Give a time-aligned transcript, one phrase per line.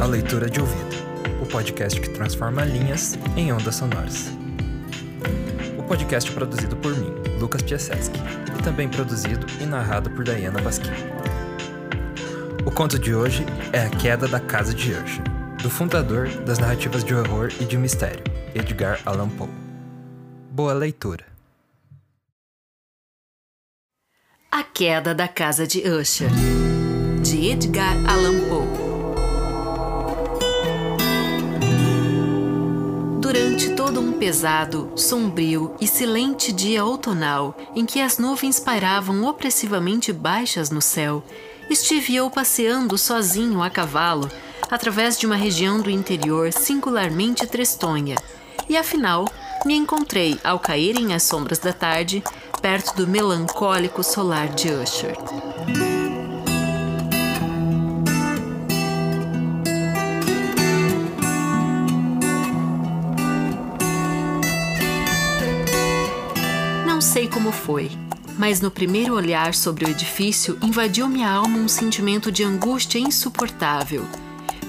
[0.00, 0.96] À Leitura de Ouvido,
[1.42, 4.28] o podcast que transforma linhas em ondas sonoras.
[5.76, 8.16] O podcast é produzido por mim, Lucas Piaseski,
[8.56, 10.92] e também produzido e narrado por Diana Basquim.
[12.64, 15.22] O conto de hoje é A Queda da Casa de Usher,
[15.60, 18.22] do fundador das narrativas de horror e de mistério,
[18.54, 19.50] Edgar Allan Poe.
[20.52, 21.26] Boa leitura.
[24.48, 26.30] A Queda da Casa de Usher,
[27.20, 28.87] de Edgar Allan Poe.
[33.20, 40.12] Durante todo um pesado, sombrio e silente dia outonal, em que as nuvens pairavam opressivamente
[40.12, 41.22] baixas no céu,
[41.68, 44.30] estive eu passeando sozinho a cavalo,
[44.70, 48.16] através de uma região do interior singularmente tristonha,
[48.68, 49.24] e afinal
[49.66, 52.22] me encontrei, ao caírem as sombras da tarde,
[52.62, 55.16] perto do melancólico solar de Usher.
[67.48, 67.90] Como foi,
[68.38, 74.04] mas no primeiro olhar sobre o edifício invadiu minha alma um sentimento de angústia insuportável.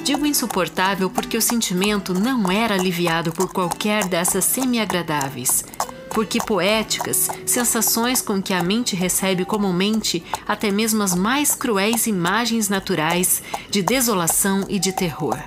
[0.01, 5.65] Digo insuportável porque o sentimento não era aliviado por qualquer dessas semi-agradáveis,
[6.13, 12.69] porque poéticas, sensações com que a mente recebe comumente até mesmo as mais cruéis imagens
[12.69, 15.37] naturais de desolação e de terror.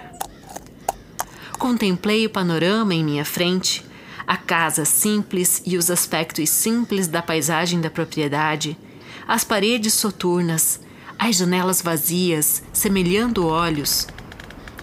[1.58, 3.82] Contemplei o panorama em minha frente,
[4.26, 8.76] a casa simples e os aspectos simples da paisagem da propriedade,
[9.26, 10.80] as paredes soturnas,
[11.18, 14.06] as janelas vazias, semelhando olhos,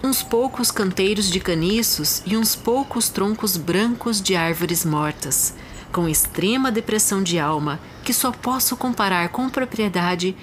[0.02, 5.54] uns poucos canteiros de caniços e uns poucos troncos brancos de árvores mortas,
[5.92, 10.34] com extrema depressão de alma que só posso comparar com propriedade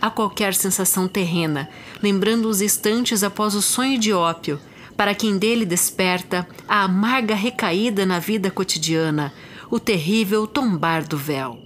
[0.00, 1.68] a qualquer sensação terrena,
[2.02, 4.60] lembrando os instantes após o sonho de ópio,
[4.96, 9.32] para quem dele desperta a amarga recaída na vida cotidiana,
[9.70, 11.58] o terrível tombar do véu.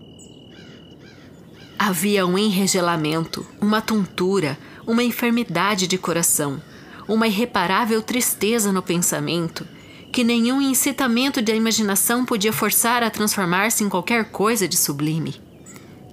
[1.78, 6.60] Havia um enregelamento, uma tontura, uma enfermidade de coração,
[7.06, 9.66] uma irreparável tristeza no pensamento,
[10.10, 15.40] que nenhum incitamento da imaginação podia forçar a transformar-se em qualquer coisa de sublime.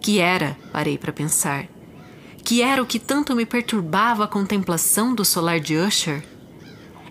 [0.01, 1.67] Que era, parei para pensar,
[2.43, 6.23] que era o que tanto me perturbava a contemplação do solar de Usher?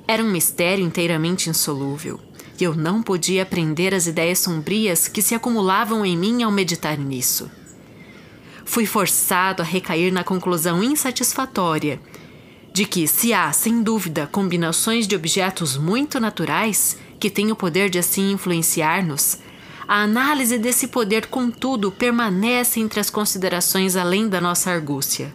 [0.06, 2.20] Era um mistério inteiramente insolúvel,
[2.60, 6.98] e eu não podia aprender as ideias sombrias que se acumulavam em mim ao meditar
[6.98, 7.50] nisso.
[8.66, 12.00] Fui forçado a recair na conclusão insatisfatória
[12.72, 17.88] de que, se há, sem dúvida, combinações de objetos muito naturais que têm o poder
[17.88, 19.38] de assim influenciar-nos,
[19.86, 25.32] a análise desse poder, contudo, permanece entre as considerações além da nossa argúcia.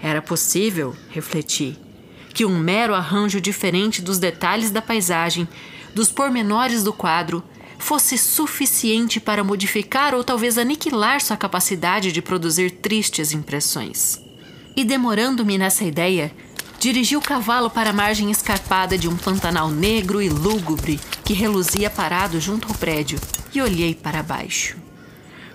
[0.00, 1.76] Era possível, refleti,
[2.38, 5.48] que um mero arranjo diferente dos detalhes da paisagem,
[5.92, 7.42] dos pormenores do quadro,
[7.80, 14.20] fosse suficiente para modificar ou talvez aniquilar sua capacidade de produzir tristes impressões.
[14.76, 16.30] E demorando-me nessa ideia,
[16.78, 21.90] dirigi o cavalo para a margem escarpada de um pantanal negro e lúgubre que reluzia
[21.90, 23.18] parado junto ao prédio
[23.52, 24.76] e olhei para baixo.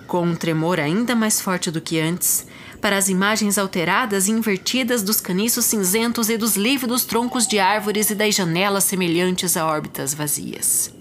[0.06, 2.46] Com um tremor ainda mais forte do que antes,
[2.84, 8.10] para as imagens alteradas e invertidas dos caniços cinzentos e dos lívidos troncos de árvores
[8.10, 10.94] e das janelas semelhantes a órbitas vazias.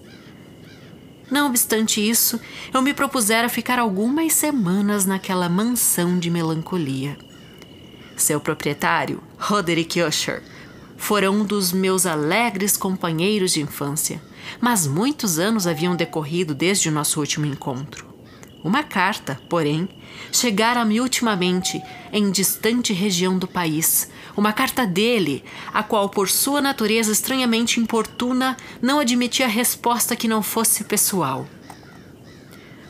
[1.29, 2.39] Não obstante isso,
[2.73, 7.17] eu me propusera ficar algumas semanas naquela mansão de melancolia.
[8.15, 10.41] Seu proprietário, Roderick Usher,
[10.95, 14.21] fora um dos meus alegres companheiros de infância,
[14.61, 18.13] mas muitos anos haviam decorrido desde o nosso último encontro.
[18.63, 19.89] Uma carta, porém,
[20.31, 21.81] chegara-me ultimamente
[22.11, 24.09] em distante região do país.
[24.35, 25.43] Uma carta dele,
[25.73, 31.47] a qual, por sua natureza estranhamente importuna, não admitia resposta que não fosse pessoal.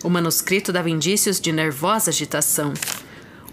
[0.04, 2.74] O manuscrito dava indícios de nervosa agitação.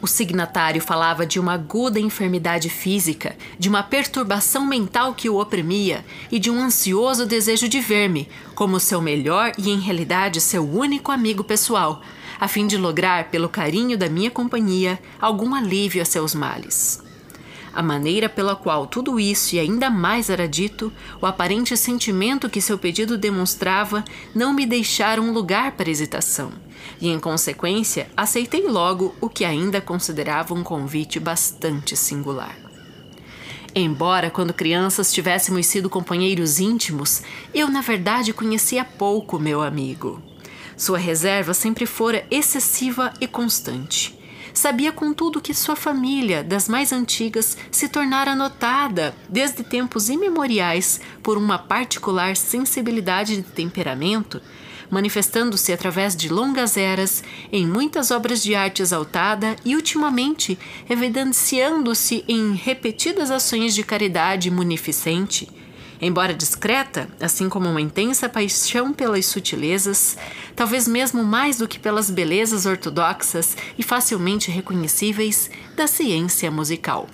[0.03, 6.05] O signatário falava de uma aguda enfermidade física, de uma perturbação mental que o oprimia
[6.33, 11.13] e de um ansioso desejo de ver-me como seu melhor e, em realidade, seu único
[11.13, 12.01] amigo pessoal,
[12.41, 17.03] a fim de lograr, pelo carinho da minha companhia, algum alívio a seus males.
[17.73, 22.61] A maneira pela qual tudo isso e ainda mais era dito, o aparente sentimento que
[22.61, 24.05] seu pedido demonstrava,
[24.35, 26.51] não me deixaram lugar para hesitação
[27.01, 32.57] e, em consequência, aceitei logo o que ainda considerava um convite bastante singular.
[33.73, 37.23] Embora quando crianças tivéssemos sido companheiros íntimos,
[37.55, 40.30] eu na verdade conhecia pouco meu amigo.
[40.81, 44.19] Sua reserva sempre fora excessiva e constante.
[44.55, 51.37] Sabia, contudo, que sua família, das mais antigas, se tornara notada, desde tempos imemoriais, por
[51.37, 54.41] uma particular sensibilidade de temperamento
[54.91, 57.23] manifestando-se através de longas eras
[57.53, 65.60] em muitas obras de arte exaltada e, ultimamente, evidenciando-se em repetidas ações de caridade munificente.
[66.00, 70.17] Embora discreta, assim como uma intensa paixão pelas sutilezas,
[70.56, 77.06] talvez mesmo mais do que pelas belezas ortodoxas e facilmente reconhecíveis da ciência musical.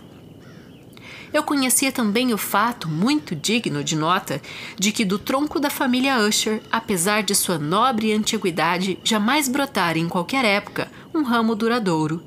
[1.32, 4.40] Eu conhecia também o fato, muito digno de nota,
[4.78, 10.08] de que do tronco da família Usher, apesar de sua nobre antiguidade, jamais brotara em
[10.08, 12.22] qualquer época um ramo duradouro.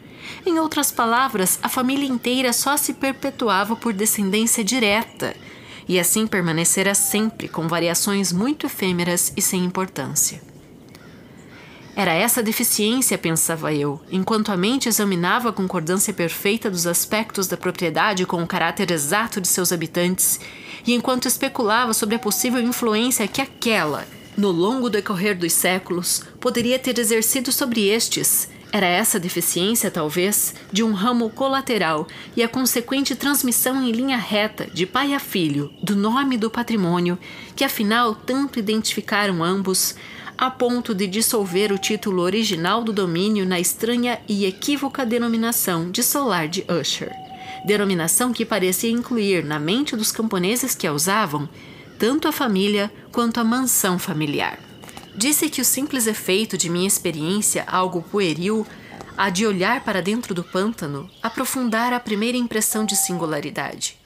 [0.45, 5.35] Em outras palavras, a família inteira só se perpetuava por descendência direta,
[5.89, 10.39] e assim permanecera sempre com variações muito efêmeras e sem importância.
[11.95, 17.57] Era essa deficiência, pensava eu, enquanto a mente examinava a concordância perfeita dos aspectos da
[17.57, 20.39] propriedade com o caráter exato de seus habitantes,
[20.86, 24.07] e enquanto especulava sobre a possível influência que aquela,
[24.38, 28.47] no longo decorrer dos séculos, poderia ter exercido sobre estes.
[28.71, 34.68] Era essa deficiência, talvez, de um ramo colateral e a consequente transmissão em linha reta,
[34.71, 37.18] de pai a filho, do nome do patrimônio,
[37.56, 39.95] que afinal tanto identificaram ambos,
[40.38, 46.04] a ponto de dissolver o título original do domínio na estranha e equívoca denominação de
[46.04, 47.12] solar de Usher,
[47.66, 51.50] denominação que parecia incluir na mente dos camponeses que a usavam
[51.98, 54.69] tanto a família quanto a mansão familiar.
[55.19, 58.66] Disse que o simples efeito de minha experiência, algo pueril,
[59.18, 63.98] a de olhar para dentro do pântano, aprofundara a primeira impressão de singularidade.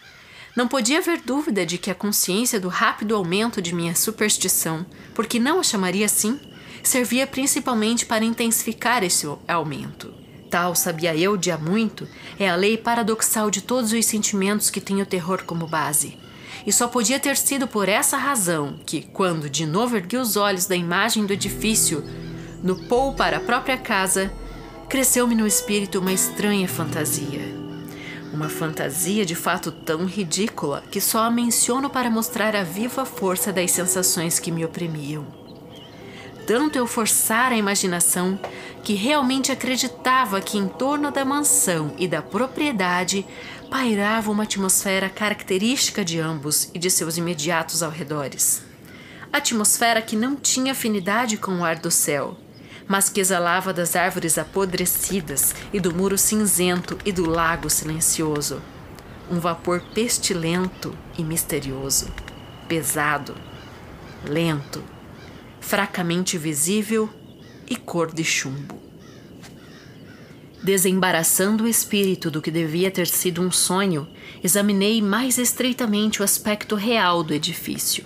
[0.56, 4.84] Não podia haver dúvida de que a consciência do rápido aumento de minha superstição,
[5.14, 6.40] porque não a chamaria assim,
[6.82, 10.12] servia principalmente para intensificar esse aumento.
[10.50, 12.08] Tal, sabia eu de há muito,
[12.40, 16.23] é a lei paradoxal de todos os sentimentos que têm o terror como base.
[16.66, 20.66] E só podia ter sido por essa razão que, quando de novo ergui os olhos
[20.66, 22.04] da imagem do edifício,
[22.64, 24.32] no pou para a própria casa,
[24.88, 27.54] cresceu-me no espírito uma estranha fantasia.
[28.34, 33.52] Uma fantasia de fato tão ridícula que só a menciono para mostrar a viva força
[33.52, 35.26] das sensações que me oprimiam.
[36.48, 38.38] Tanto eu forçara a imaginação
[38.84, 43.26] que realmente acreditava que em torno da mansão e da propriedade
[43.74, 48.62] pairava uma atmosfera característica de ambos e de seus imediatos alredores.
[49.32, 52.38] Atmosfera que não tinha afinidade com o ar do céu,
[52.88, 58.62] mas que exalava das árvores apodrecidas e do muro cinzento e do lago silencioso.
[59.28, 62.14] Um vapor pestilento e misterioso,
[62.68, 63.34] pesado,
[64.24, 64.84] lento,
[65.60, 67.10] fracamente visível
[67.68, 68.83] e cor de chumbo.
[70.64, 74.08] Desembaraçando o espírito do que devia ter sido um sonho,
[74.44, 78.06] examinei mais estreitamente o aspecto real do edifício.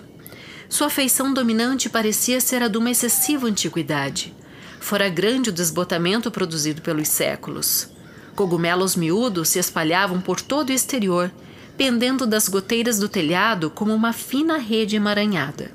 [0.68, 4.34] Sua feição dominante parecia ser a de uma excessiva antiguidade,
[4.80, 7.90] Fora grande o desbotamento produzido pelos séculos.
[8.36, 11.32] Cogumelos miúdos se espalhavam por todo o exterior,
[11.76, 15.72] pendendo das goteiras do telhado como uma fina rede emaranhada.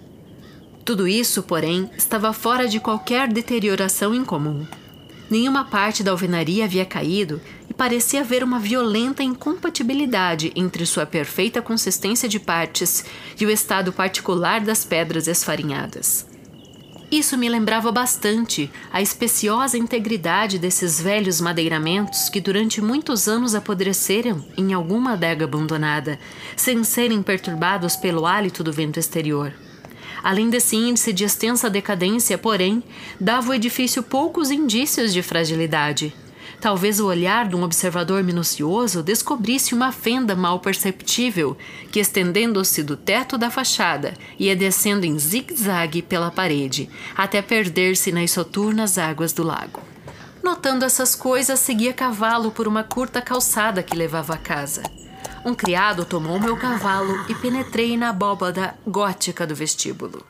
[0.84, 4.66] Tudo isso, porém, estava fora de qualquer deterioração incomum.
[5.32, 11.62] Nenhuma parte da alvenaria havia caído e parecia haver uma violenta incompatibilidade entre sua perfeita
[11.62, 13.02] consistência de partes
[13.40, 16.26] e o estado particular das pedras esfarinhadas.
[17.10, 24.44] Isso me lembrava bastante a especiosa integridade desses velhos madeiramentos que durante muitos anos apodreceram
[24.54, 26.18] em alguma adega abandonada,
[26.54, 29.54] sem serem perturbados pelo hálito do vento exterior.
[30.22, 32.82] Além desse índice de extensa decadência, porém,
[33.20, 36.14] dava o edifício poucos indícios de fragilidade.
[36.60, 41.56] Talvez o olhar de um observador minucioso descobrisse uma fenda mal perceptível
[41.90, 48.30] que, estendendo-se do teto da fachada, ia descendo em zigue-zague pela parede, até perder-se nas
[48.30, 49.80] soturnas águas do lago.
[50.40, 54.84] Notando essas coisas, segui a cavalo por uma curta calçada que levava à casa.
[55.44, 60.24] Um criado tomou meu cavalo e penetrei na abóbada gótica do vestíbulo.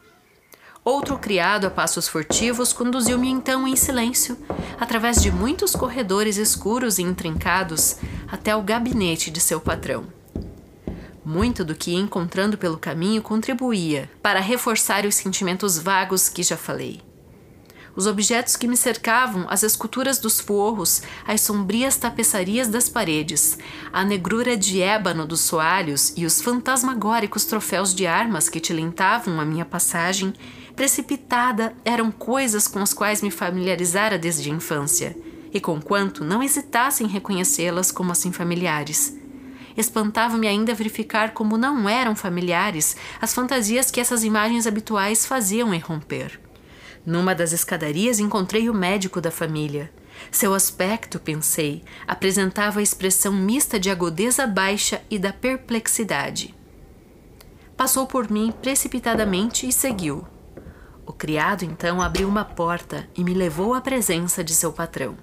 [0.83, 4.39] Outro criado a passos furtivos conduziu-me então em silêncio,
[4.81, 10.07] através de muitos corredores escuros e intrincados, até o gabinete de seu patrão.
[11.25, 16.57] Muito do que ia encontrando pelo caminho contribuía para reforçar os sentimentos vagos que já
[16.57, 17.01] falei.
[17.95, 23.59] Os objetos que me cercavam, as esculturas dos forros, as sombrias tapeçarias das paredes,
[23.93, 29.45] a negrura de ébano dos soalhos e os fantasmagóricos troféus de armas que tilintavam a
[29.45, 30.33] minha passagem
[30.75, 35.15] precipitada eram coisas com as quais me familiarizara desde a infância,
[35.53, 39.15] e conquanto não hesitasse em reconhecê-las como assim familiares.
[39.77, 46.41] Espantava-me ainda verificar como não eram familiares as fantasias que essas imagens habituais faziam irromper.
[47.05, 49.93] Numa das escadarias encontrei o médico da família.
[50.31, 56.55] Seu aspecto, pensei, apresentava a expressão mista de agudeza baixa e da perplexidade.
[57.77, 60.25] Passou por mim precipitadamente e seguiu.
[61.05, 65.17] O criado então abriu uma porta e me levou à presença de seu patrão.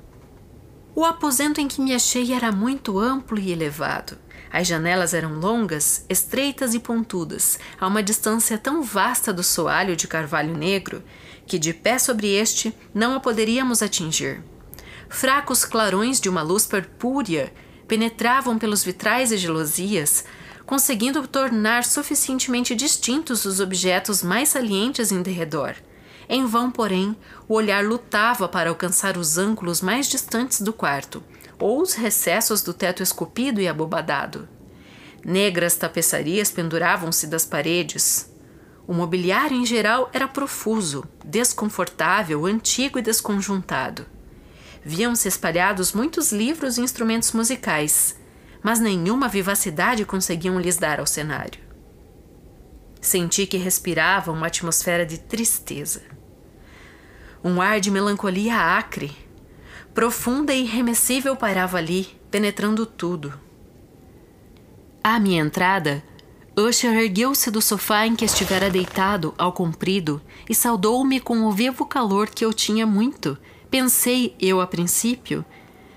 [0.95, 4.17] O aposento em que me achei era muito amplo e elevado.
[4.51, 10.07] As janelas eram longas, estreitas e pontudas, a uma distância tão vasta do soalho de
[10.07, 11.03] carvalho negro
[11.45, 14.43] que, de pé sobre este, não a poderíamos atingir.
[15.07, 17.53] Fracos clarões de uma luz purpúrea
[17.87, 20.25] penetravam pelos vitrais e gelosias,
[20.65, 25.75] conseguindo tornar suficientemente distintos os objetos mais salientes em derredor.
[26.31, 27.17] Em vão, porém,
[27.47, 31.23] o olhar lutava para alcançar os ângulos mais distantes do quarto,
[31.57, 34.47] ou os recessos do teto esculpido e abobadado.
[35.25, 38.31] Negras tapeçarias penduravam-se das paredes.
[38.87, 44.05] O mobiliário em geral era profuso, desconfortável, antigo e desconjuntado.
[44.83, 48.15] Viam-se espalhados muitos livros e instrumentos musicais,
[48.61, 51.59] mas nenhuma vivacidade conseguiam lhes dar ao cenário.
[53.01, 56.18] Senti que respirava uma atmosfera de tristeza.
[57.43, 59.11] Um ar de melancolia acre,
[59.93, 63.33] profunda e irremessível pairava ali, penetrando tudo.
[65.01, 66.03] À minha entrada,
[66.57, 71.85] Usher ergueu-se do sofá em que estivera deitado ao comprido e saudou-me com o vivo
[71.85, 73.37] calor que eu tinha muito,
[73.71, 75.45] pensei eu a princípio,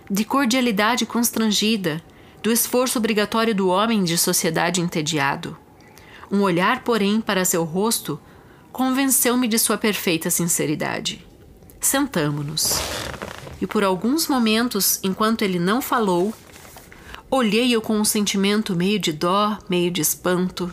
[0.08, 2.00] de cordialidade constrangida,
[2.40, 5.56] do esforço obrigatório do homem de sociedade entediado.
[6.30, 8.20] Um olhar, porém, para seu rosto
[8.70, 11.31] convenceu-me de sua perfeita sinceridade.
[11.82, 12.78] Sentamo-nos.
[13.60, 16.32] E por alguns momentos, enquanto ele não falou,
[17.28, 20.72] olhei-o com um sentimento meio de dó, meio de espanto.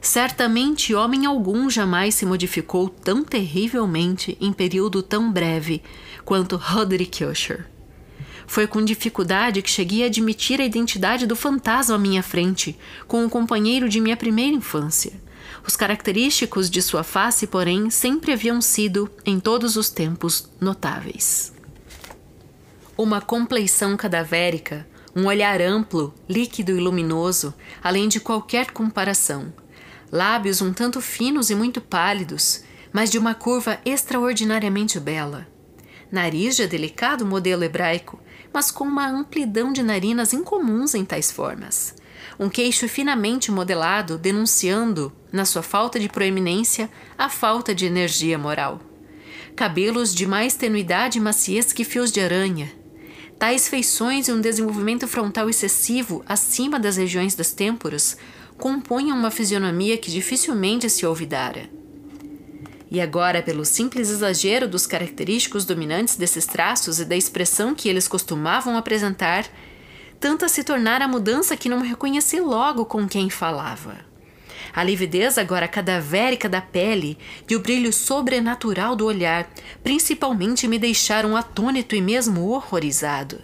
[0.00, 5.80] Certamente homem algum jamais se modificou tão terrivelmente em período tão breve
[6.24, 7.68] quanto Roderick Usher.
[8.44, 13.24] Foi com dificuldade que cheguei a admitir a identidade do fantasma à minha frente, com
[13.24, 15.12] o companheiro de minha primeira infância.
[15.66, 21.52] Os característicos de sua face, porém, sempre haviam sido, em todos os tempos, notáveis.
[22.96, 29.52] Uma compleição cadavérica, um olhar amplo, líquido e luminoso, além de qualquer comparação.
[30.10, 35.46] Lábios um tanto finos e muito pálidos, mas de uma curva extraordinariamente bela.
[36.10, 38.20] Nariz de delicado modelo hebraico,
[38.52, 41.94] mas com uma amplidão de narinas incomuns em tais formas.
[42.38, 48.80] Um queixo finamente modelado, denunciando, na sua falta de proeminência, a falta de energia moral.
[49.54, 52.72] Cabelos de mais tenuidade e maciez que fios de aranha.
[53.38, 58.16] Tais feições e um desenvolvimento frontal excessivo acima das regiões das têmporas
[58.56, 61.68] compunham uma fisionomia que dificilmente se olvidara.
[62.90, 68.06] E agora, pelo simples exagero dos característicos dominantes desses traços e da expressão que eles
[68.06, 69.46] costumavam apresentar,
[70.22, 73.96] tanta se tornara a mudança que não reconheci logo com quem falava.
[74.72, 77.18] A lividez agora cadavérica da pele
[77.50, 79.50] e o brilho sobrenatural do olhar,
[79.82, 83.40] principalmente, me deixaram atônito e mesmo horrorizado.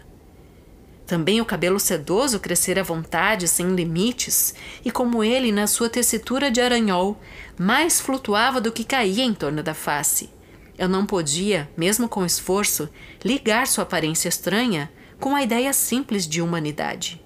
[1.05, 4.55] Também o cabelo sedoso crescera à vontade, sem limites,
[4.85, 7.21] e como ele, na sua tessitura de aranhol,
[7.59, 10.31] mais flutuava do que caía em torno da face.
[10.79, 12.89] Eu não podia, mesmo com esforço,
[13.25, 14.89] ligar sua aparência estranha
[15.19, 17.23] com a ideia simples de humanidade.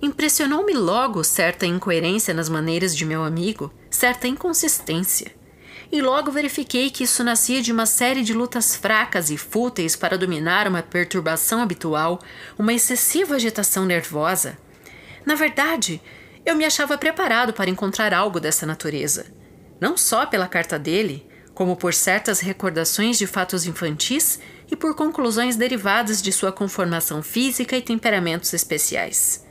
[0.00, 5.32] Impressionou-me logo certa incoerência nas maneiras de meu amigo, certa inconsistência.
[5.92, 10.18] e logo verifiquei que isso nascia de uma série de lutas fracas e fúteis para
[10.18, 12.18] dominar uma perturbação habitual,
[12.58, 14.58] uma excessiva agitação nervosa.
[15.24, 16.02] Na verdade,
[16.44, 19.26] eu me achava preparado para encontrar algo dessa natureza,
[19.80, 24.40] não só pela carta dele, como por certas recordações de fatos infantis
[24.74, 29.46] e por conclusões derivadas de sua conformação física e temperamentos especiais.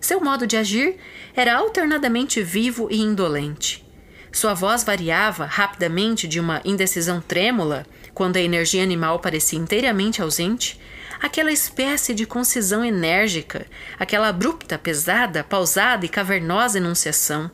[0.00, 0.96] Seu modo de agir
[1.36, 3.86] era alternadamente vivo e indolente.
[4.32, 10.80] Sua voz variava rapidamente de uma indecisão trêmula, quando a energia animal parecia inteiramente ausente,
[11.22, 13.66] aquela espécie de concisão enérgica,
[13.98, 17.48] aquela abrupta, pesada, pausada e cavernosa enunciação,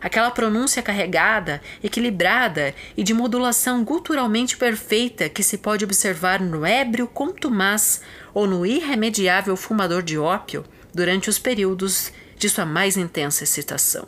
[0.00, 7.06] aquela pronúncia carregada, equilibrada e de modulação guturalmente perfeita que se pode observar no ébrio
[7.06, 8.00] contumaz
[8.32, 10.64] ou no irremediável fumador de ópio
[10.94, 14.06] durante os períodos de sua mais intensa excitação.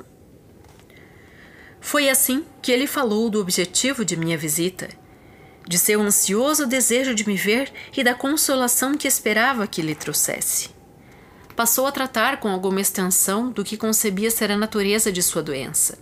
[1.81, 4.89] Foi assim que ele falou do objetivo de minha visita,
[5.69, 10.71] de seu ansioso desejo de me ver e da consolação que esperava que lhe trouxesse.
[11.57, 15.99] Passou a tratar com alguma extensão do que concebia ser a natureza de sua doença.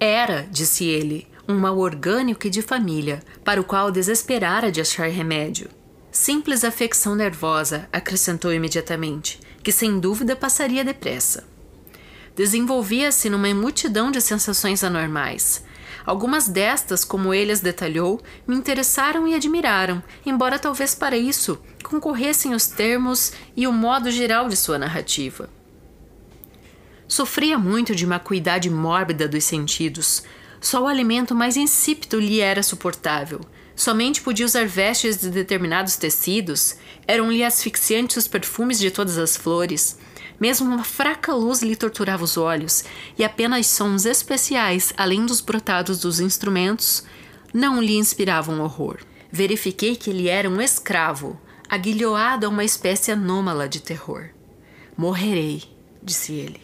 [0.00, 5.08] Era, disse ele, um mal orgânico e de família, para o qual desesperara de achar
[5.08, 5.68] remédio.
[6.10, 11.44] Simples afecção nervosa, acrescentou imediatamente, que sem dúvida passaria depressa
[12.38, 15.64] desenvolvia-se numa multidão de sensações anormais.
[16.08, 22.54] Algumas destas, como ele as detalhou, me interessaram e admiraram, embora talvez para isso concorressem
[22.54, 25.50] os termos e o modo geral de sua narrativa.
[27.06, 30.22] Sofria muito de uma acuidade mórbida dos sentidos.
[30.62, 33.42] Só o alimento mais insípido lhe era suportável.
[33.76, 39.98] Somente podia usar vestes de determinados tecidos, eram-lhe asfixiantes os perfumes de todas as flores,
[40.40, 42.84] mesmo uma fraca luz lhe torturava os olhos,
[43.18, 47.04] e apenas sons especiais, além dos brotados dos instrumentos,
[47.52, 48.98] não lhe inspiravam horror.
[49.30, 54.30] Verifiquei que ele era um escravo, aguilhoado a uma espécie anômala de terror.
[54.96, 55.62] Morrerei,
[56.02, 56.60] disse ele.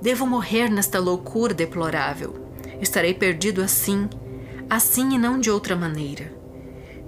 [0.00, 2.34] Devo morrer nesta loucura deplorável.
[2.80, 4.08] Estarei perdido assim,
[4.68, 6.32] assim e não de outra maneira.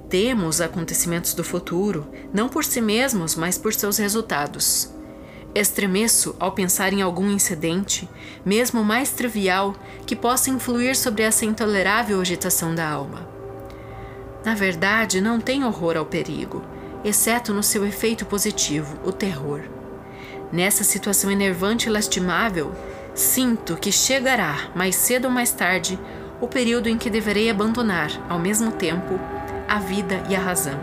[0.08, 4.94] Temo os acontecimentos do futuro, não por si mesmos, mas por seus resultados.
[5.54, 8.08] Estremeço ao pensar em algum incidente,
[8.44, 13.28] mesmo mais trivial, que possa influir sobre essa intolerável agitação da alma.
[14.44, 16.60] Na verdade, não tenho horror ao perigo,
[17.04, 19.62] exceto no seu efeito positivo, o terror.
[20.52, 22.72] Nessa situação enervante e lastimável,
[23.14, 25.98] sinto que chegará, mais cedo ou mais tarde,
[26.40, 29.20] o período em que deverei abandonar, ao mesmo tempo,
[29.68, 30.80] a vida e a razão.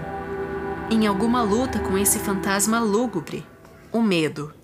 [0.90, 3.46] Em alguma luta com esse fantasma lúgubre,
[3.92, 4.61] o medo.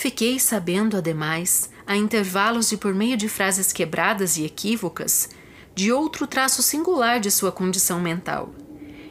[0.00, 5.28] Fiquei sabendo, ademais, a intervalos e por meio de frases quebradas e equívocas,
[5.74, 8.48] de outro traço singular de sua condição mental.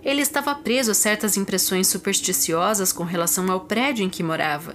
[0.03, 4.73] Ele estava preso a certas impressões supersticiosas com relação ao prédio em que morava,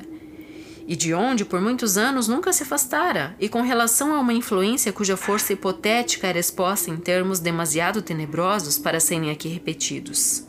[0.86, 4.92] e de onde por muitos anos nunca se afastara, e com relação a uma influência
[4.92, 10.46] cuja força hipotética era exposta em termos demasiado tenebrosos para serem aqui repetidos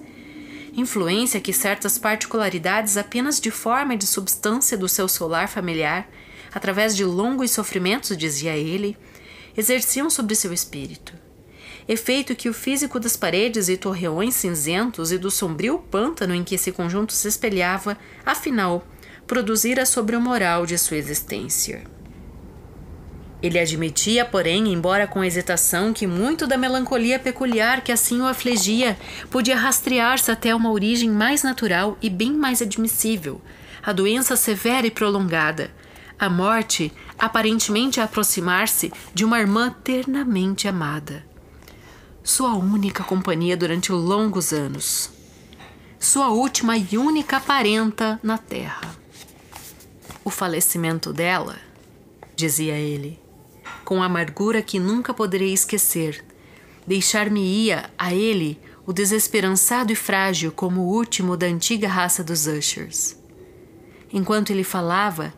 [0.76, 6.10] influência que certas particularidades apenas de forma e de substância do seu solar familiar,
[6.54, 8.98] através de longos sofrimentos, dizia ele,
[9.58, 11.14] exerciam sobre seu espírito.
[11.88, 16.56] Efeito que o físico das paredes e torreões cinzentos e do sombrio pântano em que
[16.56, 18.86] esse conjunto se espelhava, afinal,
[19.28, 21.95] produzira sobre o moral de sua existência.
[23.46, 28.98] Ele admitia, porém, embora com hesitação, que muito da melancolia peculiar que assim o afligia
[29.30, 33.40] podia rastrear-se até uma origem mais natural e bem mais admissível,
[33.84, 35.70] a doença severa e prolongada,
[36.18, 41.24] a morte aparentemente a aproximar-se de uma irmã ternamente amada.
[42.24, 45.12] Sua única companhia durante longos anos.
[46.00, 48.96] Sua última e única parenta na terra.
[50.24, 51.58] O falecimento dela,
[52.36, 53.24] dizia ele,
[53.86, 56.26] com amargura que nunca poderei esquecer.
[56.86, 63.16] Deixar-me-ia a ele o desesperançado e frágil como o último da antiga raça dos Ushers.
[64.12, 65.34] Enquanto ele falava,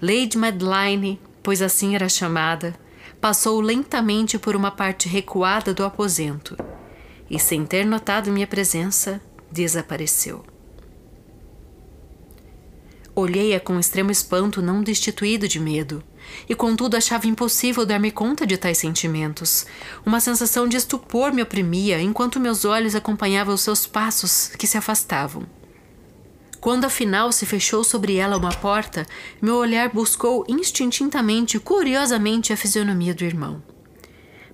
[0.00, 2.74] Lady Madeline, pois assim era chamada,
[3.20, 6.56] passou lentamente por uma parte recuada do aposento
[7.28, 10.44] e, sem ter notado minha presença, desapareceu.
[13.14, 16.04] Olhei-a com extremo espanto, não destituído de medo,
[16.48, 19.66] e contudo achava impossível dar-me conta de tais sentimentos.
[20.04, 24.76] Uma sensação de estupor me oprimia enquanto meus olhos acompanhavam os seus passos que se
[24.76, 25.46] afastavam.
[26.60, 29.06] Quando afinal se fechou sobre ela uma porta,
[29.40, 33.62] meu olhar buscou instintivamente, curiosamente, a fisionomia do irmão.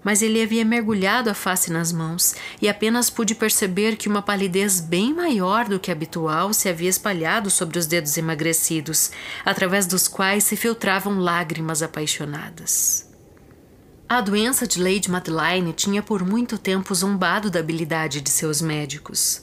[0.04, 4.78] Mas ele havia mergulhado a face nas mãos e apenas pude perceber que uma palidez
[4.78, 9.10] bem maior do que habitual se havia espalhado sobre os dedos emagrecidos,
[9.44, 13.08] através dos quais se filtravam lágrimas apaixonadas.
[14.06, 19.40] A doença de Lady Madeline tinha por muito tempo zombado da habilidade de seus médicos.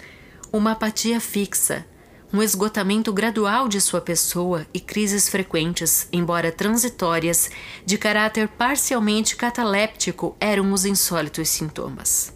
[0.54, 1.86] Uma apatia fixa,
[2.34, 7.50] um esgotamento gradual de sua pessoa e crises frequentes, embora transitórias,
[7.86, 12.34] de caráter parcialmente cataléptico eram os insólitos sintomas.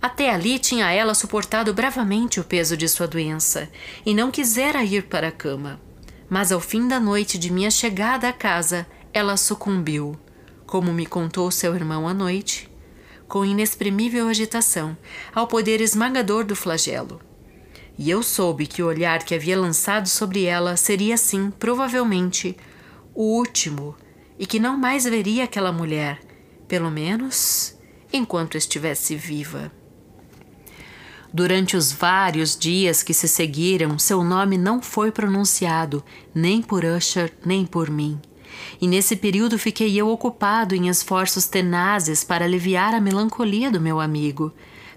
[0.00, 3.68] Até ali tinha ela suportado bravamente o peso de sua doença
[4.04, 5.80] e não quisera ir para a cama.
[6.28, 10.16] Mas ao fim da noite de minha chegada à casa, ela sucumbiu,
[10.66, 12.70] como me contou seu irmão à noite,
[13.26, 14.96] com inexprimível agitação,
[15.34, 17.20] ao poder esmagador do flagelo
[17.98, 22.56] e eu soube que o olhar que havia lançado sobre ela seria, sim, provavelmente,
[23.12, 23.96] o último,
[24.38, 26.20] e que não mais veria aquela mulher,
[26.68, 27.76] pelo menos
[28.12, 29.72] enquanto estivesse viva.
[31.32, 36.02] Durante os vários dias que se seguiram, seu nome não foi pronunciado,
[36.34, 38.18] nem por Usher, nem por mim.
[38.80, 44.00] E nesse período fiquei eu ocupado em esforços tenazes para aliviar a melancolia do meu
[44.00, 44.54] amigo.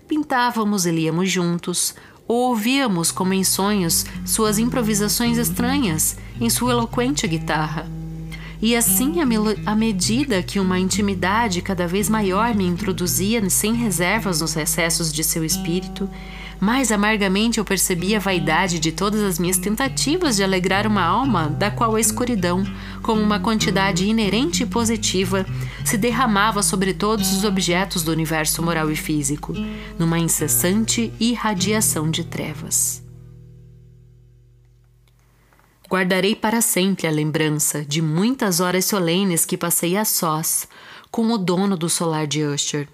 [0.07, 1.95] Pintávamos e líamos juntos,
[2.31, 7.85] ou ouvíamos, como em sonhos, suas improvisações estranhas em sua eloquente guitarra.
[8.61, 9.15] E assim,
[9.65, 15.25] à medida que uma intimidade cada vez maior me introduzia sem reservas nos recessos de
[15.25, 16.09] seu espírito,
[16.61, 21.49] mais amargamente eu percebi a vaidade de todas as minhas tentativas de alegrar uma alma
[21.49, 22.63] da qual a escuridão,
[23.01, 25.43] como uma quantidade inerente e positiva,
[25.83, 29.53] se derramava sobre todos os objetos do universo moral e físico,
[29.97, 33.01] numa incessante irradiação de trevas.
[35.89, 40.67] Guardarei para sempre a lembrança de muitas horas solenes que passei a sós
[41.09, 42.87] com o dono do solar de Usher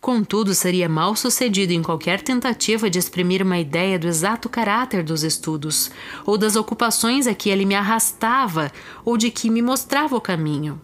[0.00, 5.22] Contudo, seria mal sucedido em qualquer tentativa de exprimir uma ideia do exato caráter dos
[5.22, 5.90] estudos,
[6.24, 8.72] ou das ocupações a que ele me arrastava,
[9.04, 10.80] ou de que me mostrava o caminho.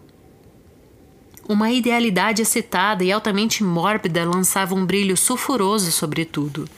[1.49, 6.69] Uma idealidade excitada e altamente mórbida lançava um brilho sulfuroso sobre tudo.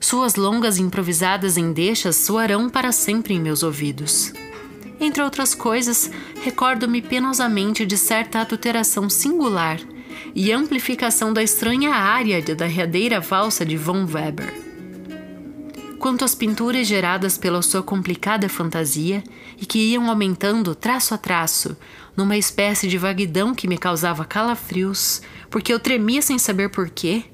[0.00, 4.32] Suas longas e improvisadas endechas soarão para sempre em meus ouvidos.
[4.98, 6.10] Entre outras coisas,
[6.42, 9.78] recordo-me penosamente de certa adulteração singular
[10.40, 14.54] e amplificação da estranha área da derradeira valsa de von Weber.
[15.98, 19.24] Quanto às pinturas geradas pela sua complicada fantasia
[19.60, 21.76] e que iam aumentando traço a traço,
[22.16, 27.24] numa espécie de vaguidão que me causava calafrios, porque eu tremia sem saber porquê,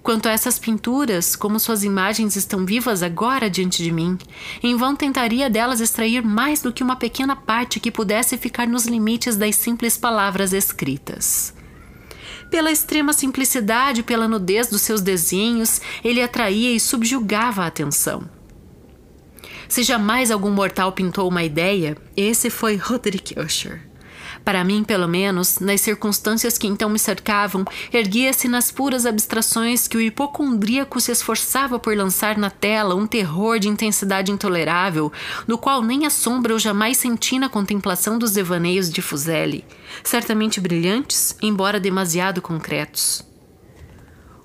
[0.00, 4.18] Quanto a essas pinturas, como suas imagens estão vivas agora diante de mim,
[4.60, 8.84] em vão tentaria delas extrair mais do que uma pequena parte que pudesse ficar nos
[8.84, 11.54] limites das simples palavras escritas.
[12.52, 18.28] Pela extrema simplicidade, pela nudez dos seus desenhos, ele atraía e subjugava a atenção.
[19.66, 23.80] Se jamais algum mortal pintou uma ideia, esse foi Roderick Usher.
[24.44, 29.96] Para mim, pelo menos, nas circunstâncias que então me cercavam, erguia-se nas puras abstrações que
[29.96, 35.12] o hipocondríaco se esforçava por lançar na tela um terror de intensidade intolerável,
[35.46, 39.64] no qual nem a sombra eu jamais senti na contemplação dos devaneios de Fuseli,
[40.02, 43.24] certamente brilhantes, embora demasiado concretos.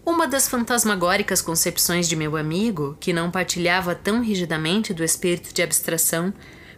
[0.05, 5.61] Uma das fantasmagóricas concepções de meu amigo, que não partilhava tão rigidamente do espírito de
[5.61, 6.33] abstração,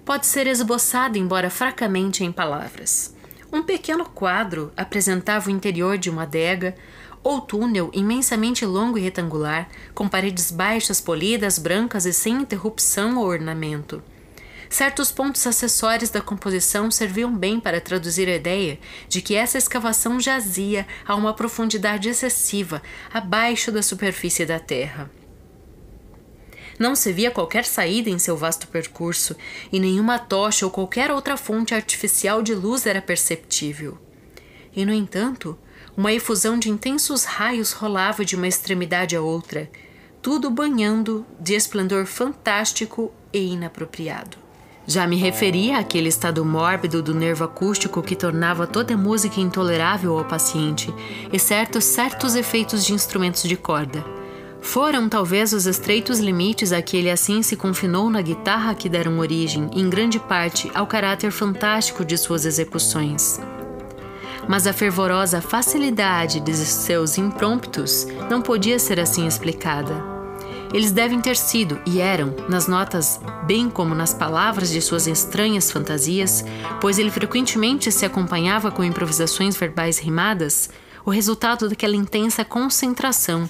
[0.09, 3.13] pode ser esboçado, embora fracamente, em palavras.
[3.53, 6.75] Um pequeno quadro apresentava o interior de uma adega
[7.21, 13.27] ou túnel imensamente longo e retangular, com paredes baixas, polidas, brancas e sem interrupção ou
[13.27, 14.01] ornamento.
[14.67, 20.19] Certos pontos acessórios da composição serviam bem para traduzir a ideia de que essa escavação
[20.19, 22.81] jazia a uma profundidade excessiva,
[23.13, 25.18] abaixo da superfície da terra.
[26.79, 29.35] Não se via qualquer saída em seu vasto percurso,
[29.71, 33.97] e nenhuma tocha ou qualquer outra fonte artificial de luz era perceptível.
[34.73, 35.57] E, no entanto,
[35.97, 39.69] uma efusão de intensos raios rolava de uma extremidade a outra,
[40.21, 44.37] tudo banhando de esplendor fantástico e inapropriado.
[44.87, 50.25] Já me referia àquele estado mórbido do nervo acústico que tornava toda música intolerável ao
[50.25, 50.93] paciente,
[51.31, 54.18] exceto certos efeitos de instrumentos de corda.
[54.61, 59.17] Foram talvez os estreitos limites a que ele assim se confinou na guitarra que deram
[59.19, 63.39] origem, em grande parte, ao caráter fantástico de suas execuções.
[64.47, 70.19] Mas a fervorosa facilidade de seus impromptus não podia ser assim explicada.
[70.71, 75.71] Eles devem ter sido e eram, nas notas bem como nas palavras de suas estranhas
[75.71, 76.45] fantasias,
[76.79, 80.69] pois ele frequentemente se acompanhava com improvisações verbais rimadas,
[81.03, 83.49] o resultado daquela intensa concentração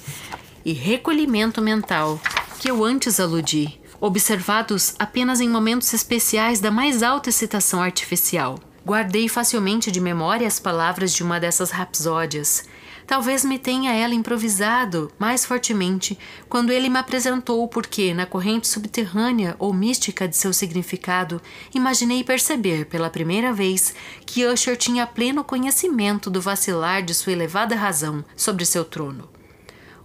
[0.65, 2.19] e recolhimento mental
[2.59, 8.59] que eu antes aludi, observados apenas em momentos especiais da mais alta excitação artificial.
[8.85, 12.63] Guardei facilmente de memória as palavras de uma dessas rapsódias,
[13.09, 16.15] Talvez me tenha ela improvisado mais fortemente
[16.47, 21.41] quando ele me apresentou, porque, na corrente subterrânea ou mística de seu significado,
[21.73, 23.95] imaginei perceber pela primeira vez
[24.27, 29.27] que Usher tinha pleno conhecimento do vacilar de sua elevada razão sobre seu trono.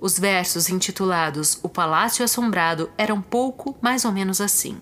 [0.05, 4.77] Os versos intitulados O Palácio Assombrado eram pouco mais ou menos assim.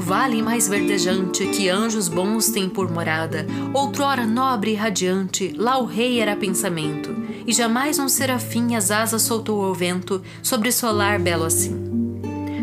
[0.00, 5.84] vale mais verdejante que anjos bons têm por morada, outrora nobre e radiante, lá o
[5.84, 7.14] rei era pensamento,
[7.46, 11.77] e jamais um serafim as asas soltou ao vento sobre solar belo assim.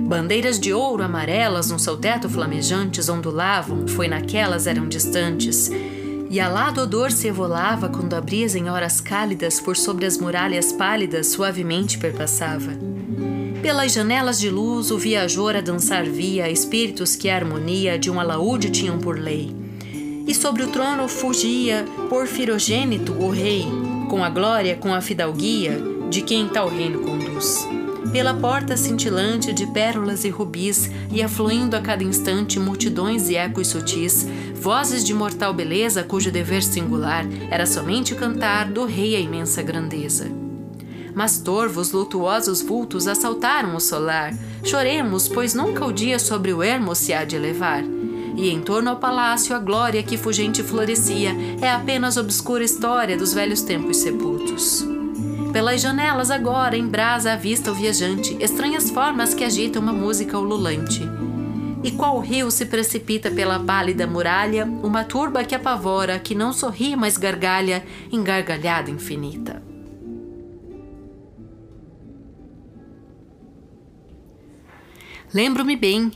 [0.06, 5.72] Bandeiras de ouro amarelas no seu teto flamejantes ondulavam, foi naquelas eram distantes,
[6.30, 10.72] e alado odor se evolava quando a brisa em horas cálidas por sobre as muralhas
[10.72, 12.72] pálidas suavemente perpassava.
[13.64, 18.20] Pelas janelas de luz, o viajor a dançar via espíritos que a harmonia de um
[18.20, 19.56] alaúde tinham por lei.
[20.28, 23.66] E sobre o trono fugia, porfirogênito, o rei,
[24.08, 27.68] com a glória, com a fidalguia de quem tal reino conduz.
[28.16, 33.68] Pela porta cintilante de pérolas e rubis, e afluindo a cada instante multidões e ecos
[33.68, 34.26] sutis,
[34.56, 40.32] vozes de mortal beleza cujo dever singular era somente cantar do rei a imensa grandeza
[41.14, 44.34] mas torvos, lutuosos vultos assaltaram o solar.
[44.64, 47.86] Choremos, pois nunca o dia sobre o ermo se há de elevar.
[48.36, 53.34] E em torno ao palácio a glória que fugente florescia é apenas obscura história dos
[53.34, 54.95] velhos tempos sepultos.
[55.56, 60.38] Pelas janelas agora em brasa a vista o viajante, estranhas formas que agitam uma música
[60.38, 61.02] ululante.
[61.82, 66.94] E qual rio se precipita pela pálida muralha, uma turba que apavora, que não sorri,
[66.98, 69.64] mas gargalha, em gargalhada infinita.
[75.34, 76.12] Lembro-me bem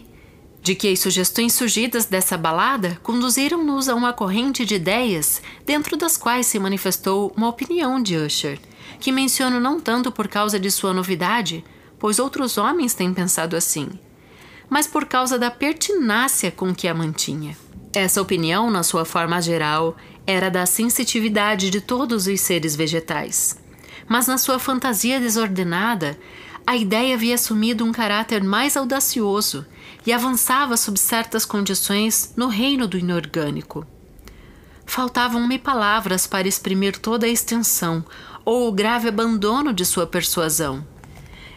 [0.61, 6.17] de que as sugestões surgidas dessa balada conduziram-nos a uma corrente de ideias dentro das
[6.17, 8.59] quais se manifestou uma opinião de Usher,
[8.99, 11.63] que menciono não tanto por causa de sua novidade,
[11.97, 13.89] pois outros homens têm pensado assim,
[14.69, 17.57] mas por causa da pertinácia com que a mantinha.
[17.93, 23.57] Essa opinião, na sua forma geral, era da sensitividade de todos os seres vegetais.
[24.07, 26.17] Mas na sua fantasia desordenada,
[26.67, 29.65] a ideia havia assumido um caráter mais audacioso
[30.09, 33.85] e avançava sob certas condições no reino do inorgânico.
[34.83, 38.03] Faltavam-me palavras para exprimir toda a extensão
[38.43, 40.83] ou o grave abandono de sua persuasão.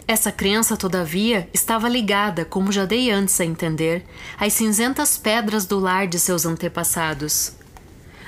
[0.07, 4.05] Essa crença, todavia, estava ligada, como já dei antes a entender,
[4.39, 7.55] às cinzentas pedras do lar de seus antepassados.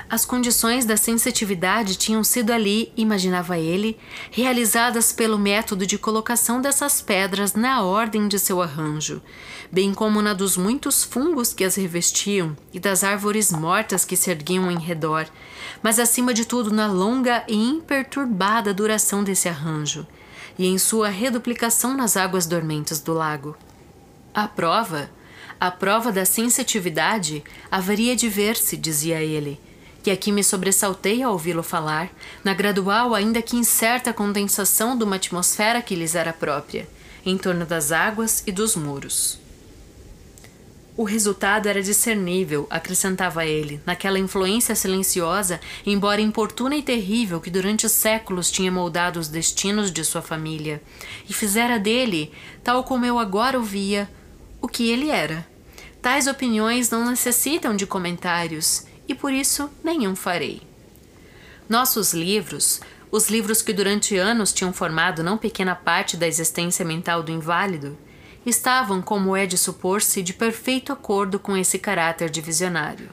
[0.09, 3.97] As condições da sensitividade tinham sido ali, imaginava ele,
[4.31, 9.21] realizadas pelo método de colocação dessas pedras na ordem de seu arranjo,
[9.75, 14.31] bem como na dos muitos fungos que as revestiam e das árvores mortas que se
[14.31, 15.27] erguiam em redor,
[15.83, 20.07] mas acima de tudo na longa e imperturbada duração desse arranjo
[20.57, 23.53] e em sua reduplicação nas águas dormentes do lago.
[24.33, 25.09] A prova,
[25.59, 29.59] a prova da sensitividade, haveria de ver-se, dizia ele,
[30.01, 32.09] que aqui me sobressaltei ao ouvi-lo falar,
[32.45, 36.87] na gradual, ainda que incerta condensação de uma atmosfera que lhes era própria,
[37.25, 39.43] em torno das águas e dos muros.
[40.97, 47.89] O resultado era discernível, acrescentava ele, naquela influência silenciosa, embora importuna e terrível, que durante
[47.89, 50.81] séculos tinha moldado os destinos de sua família,
[51.27, 52.31] e fizera dele,
[52.63, 54.09] tal como eu agora o via,
[54.61, 55.45] o que ele era.
[56.01, 60.61] Tais opiniões não necessitam de comentários, e por isso nenhum farei.
[61.67, 62.79] Nossos livros,
[63.11, 67.97] os livros que durante anos tinham formado não pequena parte da existência mental do inválido,
[68.45, 73.09] estavam, como é de supor-se, de perfeito acordo com esse caráter divisionário.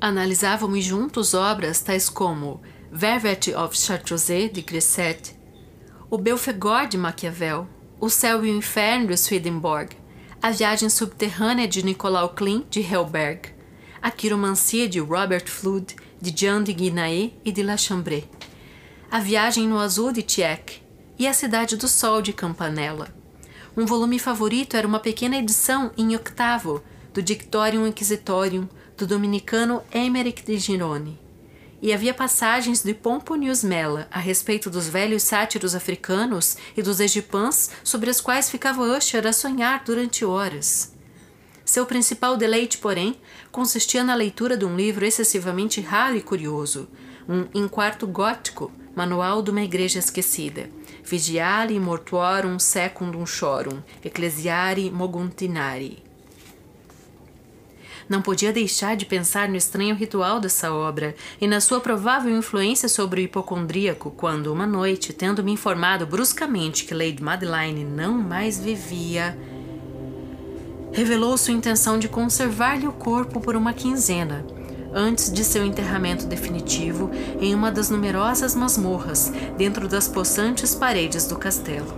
[0.00, 5.36] Analisávamos juntos obras tais como Vervet of Chartreuse de Grisset,
[6.08, 7.68] O Belfegor de Maquiavel,
[8.00, 9.96] O Céu e o Inferno de Swedenborg,
[10.40, 13.60] A Viagem Subterrânea de Nicolau Klein de Helberg,
[14.02, 18.28] a quiromancia de Robert Flood, de Jean de Guinaé e de La Chambre,
[19.10, 20.80] A Viagem no Azul de Tieck
[21.18, 23.19] e A Cidade do Sol de Campanella.
[23.76, 26.82] Um volume favorito era uma pequena edição em octavo,
[27.14, 31.18] do Dictorium Inquisitorium do dominicano Emeric de Girone.
[31.80, 37.70] E havia passagens de Pomponius Mela a respeito dos velhos sátiros africanos e dos egipãs
[37.84, 40.92] sobre as quais ficava Usher a sonhar durante horas.
[41.64, 43.16] Seu principal deleite, porém,
[43.52, 46.88] consistia na leitura de um livro excessivamente raro e curioso,
[47.28, 50.68] um em quarto gótico, manual de uma igreja esquecida,
[51.10, 56.04] Vigiari mortuorum secundum chorum, ecclesiari moguntinari.
[58.08, 62.88] Não podia deixar de pensar no estranho ritual dessa obra e na sua provável influência
[62.88, 68.60] sobre o hipocondríaco quando, uma noite, tendo me informado bruscamente que Lady Madeline não mais
[68.60, 69.36] vivia,
[70.92, 74.46] revelou sua intenção de conservar-lhe o corpo por uma quinzena,
[74.94, 81.36] antes de seu enterramento definitivo em uma das numerosas masmorras dentro das possantes paredes do
[81.36, 81.92] castelo.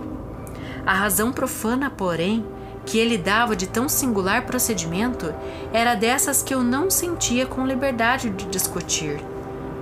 [0.85, 2.45] A razão profana, porém,
[2.85, 5.33] que ele dava de tão singular procedimento
[5.71, 9.19] era dessas que eu não sentia com liberdade de discutir.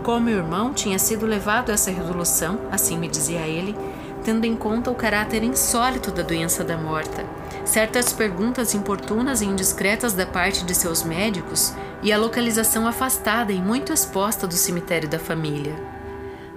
[0.04, 3.76] Como meu irmão tinha sido levado a essa resolução, assim me dizia ele,
[4.24, 7.26] tendo em conta o caráter insólito da doença da morta,
[7.65, 13.62] certas perguntas importunas e indiscretas da parte de seus médicos e a localização afastada e
[13.62, 15.76] muito exposta do cemitério da família.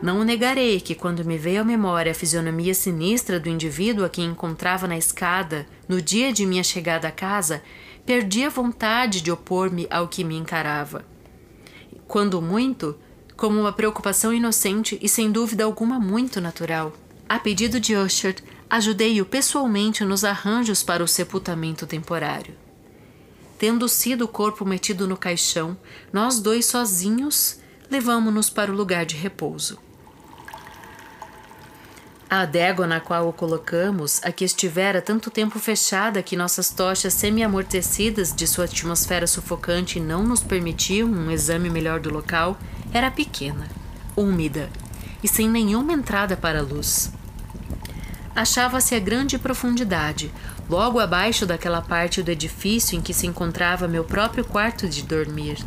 [0.03, 4.27] Não negarei que, quando me veio à memória a fisionomia sinistra do indivíduo a quem
[4.27, 7.63] encontrava na escada no dia de minha chegada à casa,
[8.05, 11.05] perdi a vontade de opor-me ao que me encarava.
[12.07, 12.99] Quando muito,
[13.37, 16.93] como uma preocupação inocente e sem dúvida alguma muito natural.
[17.27, 18.37] A pedido de Usher,
[18.75, 22.57] ajudei-o pessoalmente nos arranjos para o sepultamento temporário.
[23.57, 25.77] Tendo sido o corpo metido no caixão,
[26.13, 29.79] nós dois sozinhos levamo-nos para o lugar de repouso.
[32.29, 37.15] A adégua na qual o colocamos, a que estivera tanto tempo fechada que nossas tochas
[37.15, 42.59] semi-amortecidas de sua atmosfera sufocante não nos permitiam um exame melhor do local,
[42.93, 43.69] era pequena,
[44.17, 44.69] úmida
[45.23, 47.13] e sem nenhuma entrada para a luz.
[48.35, 50.33] Achava-se a grande profundidade,
[50.69, 55.59] logo abaixo daquela parte do edifício em que se encontrava meu próprio quarto de dormir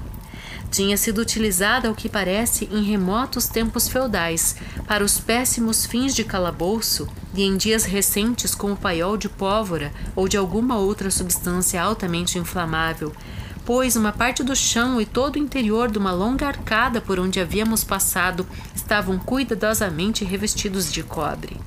[0.69, 6.23] tinha sido utilizada, ao que parece, em remotos tempos feudais, para os péssimos fins de
[6.23, 12.37] calabouço e em dias recentes como paiol de pólvora ou de alguma outra substância altamente
[12.37, 13.13] inflamável,
[13.65, 17.39] pois uma parte do chão e todo o interior de uma longa arcada por onde
[17.39, 21.57] havíamos passado estavam cuidadosamente revestidos de cobre.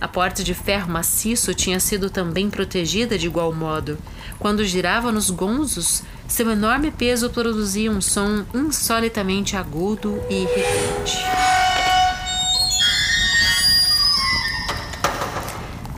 [0.00, 3.96] A porta de ferro maciço tinha sido também protegida de igual modo.
[4.38, 11.16] Quando girava nos gonzos, seu enorme peso produzia um som insolitamente agudo e irritante.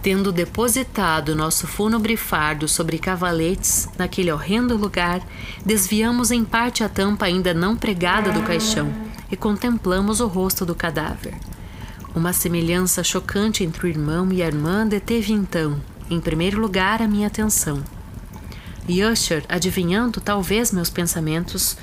[0.00, 5.20] Tendo depositado nosso fúnebre fardo sobre cavaletes naquele horrendo lugar,
[5.66, 8.90] desviamos em parte a tampa ainda não pregada do caixão
[9.30, 11.34] e contemplamos o rosto do cadáver.
[12.18, 17.06] Uma semelhança chocante entre o irmão e a irmã deteve então, em primeiro lugar, a
[17.06, 17.80] minha atenção.
[18.88, 21.76] E Usher, adivinhando talvez meus pensamentos,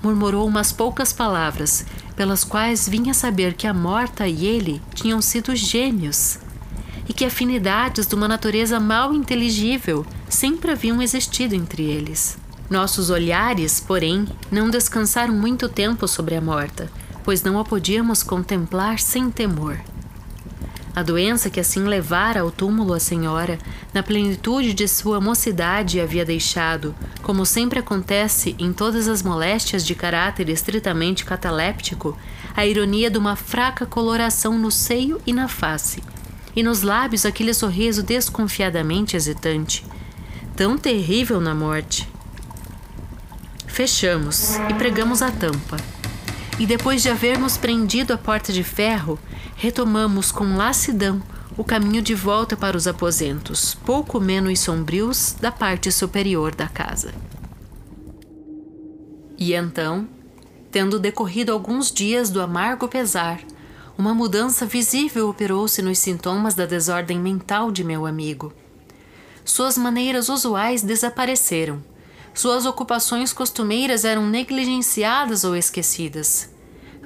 [0.00, 5.56] murmurou umas poucas palavras, pelas quais vinha saber que a morta e ele tinham sido
[5.56, 6.38] gêmeos,
[7.08, 12.38] e que afinidades de uma natureza mal inteligível sempre haviam existido entre eles.
[12.70, 16.88] Nossos olhares, porém, não descansaram muito tempo sobre a morta,
[17.24, 19.78] pois não a podíamos contemplar sem temor.
[20.94, 23.58] A doença que assim levara ao túmulo a senhora,
[23.94, 29.94] na plenitude de sua mocidade, havia deixado, como sempre acontece em todas as moléstias de
[29.94, 32.18] caráter estritamente cataléptico,
[32.56, 36.02] a ironia de uma fraca coloração no seio e na face,
[36.56, 39.86] e nos lábios aquele sorriso desconfiadamente hesitante,
[40.56, 42.08] tão terrível na morte.
[43.68, 45.99] Fechamos e pregamos a tampa.
[46.60, 49.18] E depois de havermos prendido a porta de ferro,
[49.56, 51.22] retomamos com lassidão
[51.56, 57.14] o caminho de volta para os aposentos, pouco menos sombrios da parte superior da casa.
[59.38, 60.06] E então,
[60.70, 63.40] tendo decorrido alguns dias do amargo pesar,
[63.96, 68.52] uma mudança visível operou-se nos sintomas da desordem mental de meu amigo.
[69.46, 71.82] Suas maneiras usuais desapareceram.
[72.40, 76.48] Suas ocupações costumeiras eram negligenciadas ou esquecidas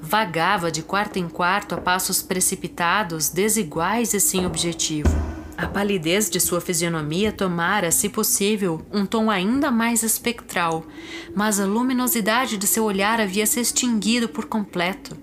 [0.00, 5.08] vagava de quarto em quarto a passos precipitados, desiguais e sem objetivo.
[5.56, 10.84] A palidez de sua fisionomia tomara, se possível, um tom ainda mais espectral,
[11.34, 15.16] mas a luminosidade de seu olhar havia se extinguido por completo.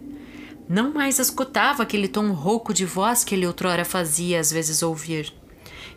[0.68, 5.41] Não mais escutava aquele tom rouco de voz que ele outrora fazia às vezes ouvir.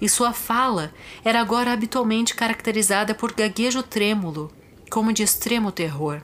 [0.00, 0.92] E sua fala
[1.24, 4.52] era agora habitualmente caracterizada por gaguejo trêmulo,
[4.90, 6.22] como de extremo terror.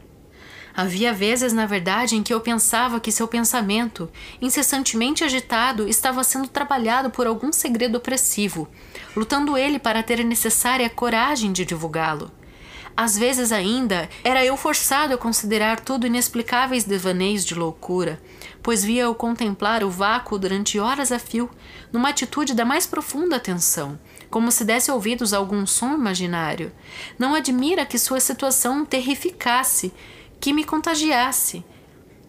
[0.74, 4.08] Havia vezes, na verdade, em que eu pensava que seu pensamento,
[4.40, 8.68] incessantemente agitado, estava sendo trabalhado por algum segredo opressivo,
[9.16, 12.30] lutando ele para ter a necessária coragem de divulgá-lo.
[12.96, 18.20] Às vezes ainda era eu forçado a considerar tudo inexplicáveis devaneios de loucura,
[18.62, 21.50] pois via-o contemplar o vácuo durante horas a fio,
[21.92, 23.98] numa atitude da mais profunda atenção,
[24.30, 26.72] como se desse ouvidos a algum som imaginário.
[27.18, 29.92] Não admira que sua situação terrificasse,
[30.38, 31.64] que me contagiasse.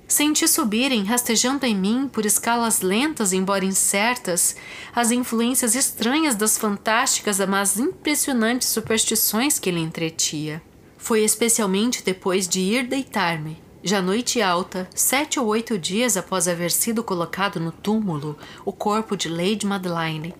[0.07, 4.57] Senti subirem, rastejando em mim, por escalas lentas, embora incertas,
[4.93, 10.61] as influências estranhas das fantásticas, mas impressionantes superstições que ele entretia.
[10.97, 16.71] Foi especialmente depois de ir deitar-me, já noite alta, sete ou oito dias após haver
[16.71, 20.35] sido colocado no túmulo o corpo de Lady Madeline,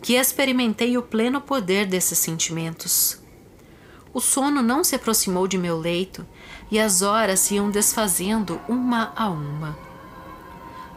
[0.00, 3.18] que experimentei o pleno poder desses sentimentos.
[4.12, 6.24] O sono não se aproximou de meu leito
[6.70, 9.76] e as horas se iam desfazendo uma a uma.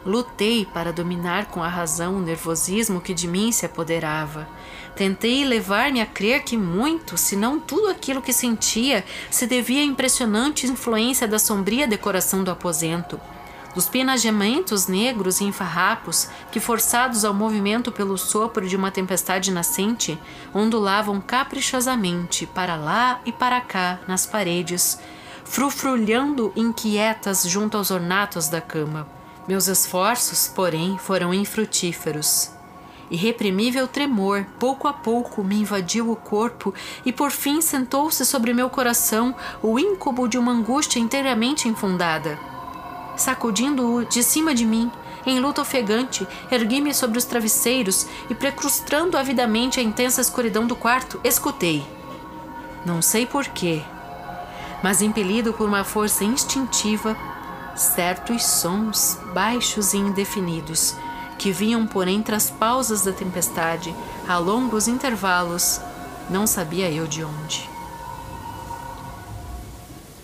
[0.06, 4.48] Lutei para dominar com a razão o nervosismo que de mim se apoderava.
[4.98, 9.84] Tentei levar-me a crer que muito, se não tudo aquilo que sentia, se devia à
[9.84, 13.18] impressionante influência da sombria decoração do aposento
[13.74, 19.52] dos penajamentos negros e em farrapos que, forçados ao movimento pelo sopro de uma tempestade
[19.52, 20.18] nascente,
[20.52, 24.98] ondulavam caprichosamente para lá e para cá nas paredes,
[25.44, 29.06] frufrulhando inquietas junto aos ornatos da cama.
[29.46, 32.57] Meus esforços, porém, foram infrutíferos.
[33.10, 38.68] Irreprimível tremor, pouco a pouco, me invadiu o corpo e por fim sentou-se sobre meu
[38.68, 42.38] coração o íncubo de uma angústia inteiramente infundada
[43.18, 44.90] sacudindo-o de cima de mim.
[45.26, 51.20] Em luta ofegante, ergui-me sobre os travesseiros e, precrustando avidamente a intensa escuridão do quarto,
[51.22, 51.84] escutei.
[52.86, 53.82] Não sei porquê,
[54.82, 57.16] mas impelido por uma força instintiva,
[57.74, 60.94] certos sons baixos e indefinidos,
[61.38, 63.94] que vinham por entre as pausas da tempestade,
[64.26, 65.80] a longos intervalos,
[66.28, 67.68] não sabia eu de onde.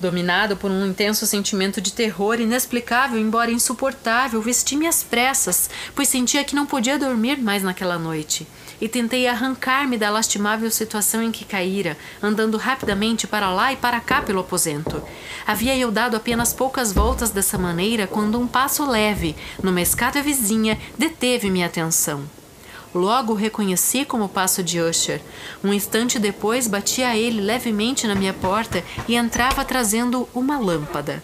[0.01, 6.45] Dominado por um intenso sentimento de terror inexplicável, embora insuportável, vesti-me às pressas, pois sentia
[6.45, 8.47] que não podia dormir mais naquela noite.
[8.81, 14.01] E tentei arrancar-me da lastimável situação em que caíra, andando rapidamente para lá e para
[14.01, 15.03] cá pelo aposento.
[15.47, 20.79] Havia eu dado apenas poucas voltas dessa maneira quando um passo leve, numa escada vizinha,
[20.99, 22.25] deteve minha atenção.
[22.95, 25.21] Logo o reconheci como passo de Usher.
[25.65, 31.21] Um instante depois batia ele levemente na minha porta e entrava trazendo uma lâmpada.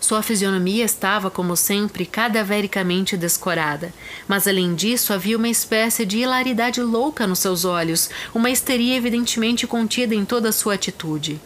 [0.00, 3.92] Sua fisionomia estava, como sempre, cadavericamente descorada,
[4.28, 9.66] mas além disso havia uma espécie de hilaridade louca nos seus olhos, uma histeria evidentemente
[9.66, 11.40] contida em toda a sua atitude.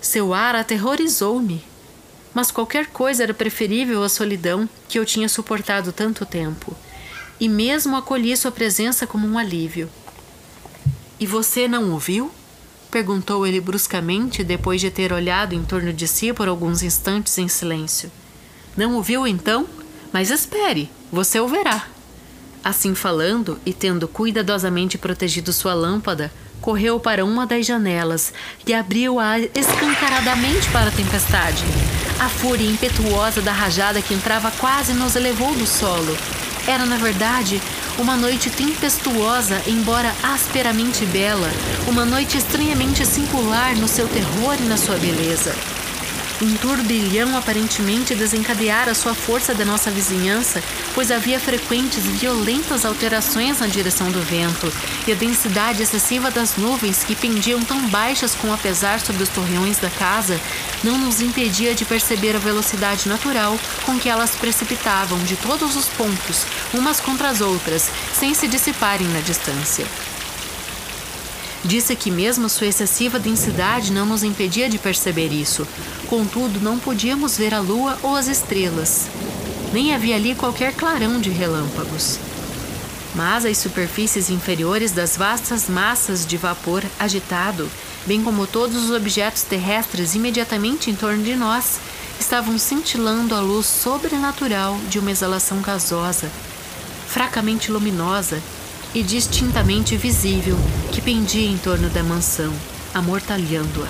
[0.00, 1.64] Seu ar aterrorizou-me,
[2.34, 6.76] mas qualquer coisa era preferível à solidão que eu tinha suportado tanto tempo
[7.42, 9.90] e mesmo acolhi sua presença como um alívio.
[11.18, 12.30] E você não o viu?
[12.92, 17.48] Perguntou ele bruscamente depois de ter olhado em torno de si por alguns instantes em
[17.48, 18.12] silêncio.
[18.76, 19.66] Não o viu então?
[20.12, 21.86] Mas espere, você o verá.
[22.62, 26.30] Assim falando e tendo cuidadosamente protegido sua lâmpada,
[26.60, 28.30] correu para uma das janelas
[28.66, 31.64] e abriu-a escancaradamente para a tempestade.
[32.20, 36.14] A fúria impetuosa da rajada que entrava quase nos elevou do solo
[36.66, 37.60] era, na verdade,
[37.98, 41.50] uma noite tempestuosa, embora asperamente bela,
[41.86, 45.54] uma noite estranhamente singular no seu terror e na sua beleza.
[46.42, 50.60] Um turbilhão aparentemente desencadeara sua força da nossa vizinhança,
[50.92, 54.72] pois havia frequentes e violentas alterações na direção do vento,
[55.06, 59.28] e a densidade excessiva das nuvens que pendiam tão baixas com a pesar sobre os
[59.28, 60.40] torreões da casa
[60.82, 65.86] não nos impedia de perceber a velocidade natural com que elas precipitavam de todos os
[65.90, 69.86] pontos, umas contra as outras, sem se dissiparem na distância.
[71.64, 75.66] Disse que mesmo sua excessiva densidade não nos impedia de perceber isso.
[76.08, 79.06] Contudo, não podíamos ver a lua ou as estrelas.
[79.72, 82.18] Nem havia ali qualquer clarão de relâmpagos.
[83.14, 87.70] Mas as superfícies inferiores das vastas massas de vapor agitado,
[88.06, 91.78] bem como todos os objetos terrestres imediatamente em torno de nós,
[92.18, 96.28] estavam cintilando a luz sobrenatural de uma exalação gasosa,
[97.06, 98.42] fracamente luminosa
[98.94, 100.56] e distintamente visível
[100.92, 102.52] que pendia em torno da mansão,
[102.94, 103.88] amortalhando-a.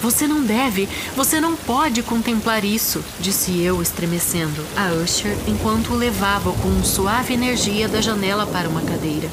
[0.00, 5.96] Você não deve, você não pode contemplar isso, disse eu, estremecendo, a Usher enquanto o
[5.96, 9.28] levava com suave energia da janela para uma cadeira.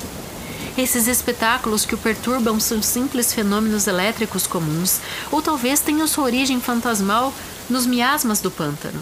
[0.77, 4.99] Esses espetáculos que o perturbam são simples fenômenos elétricos comuns,
[5.31, 7.33] ou talvez tenham sua origem fantasmal
[7.69, 8.99] nos miasmas do pântano.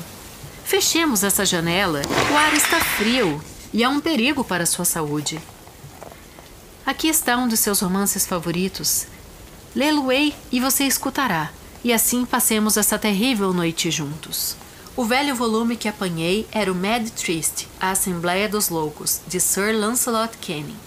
[0.63, 2.01] Fechemos essa janela,
[2.31, 3.41] o ar está frio
[3.75, 5.37] e há um perigo para sua saúde.
[6.85, 9.05] Aqui está um dos seus romances favoritos.
[9.75, 11.51] Lê-lo-ei e você escutará,
[11.83, 14.55] e assim passemos essa terrível noite juntos.
[14.95, 19.77] O velho volume que apanhei era o Mad Trist, a Assembleia dos Loucos, de Sir
[19.77, 20.84] Lancelot Canning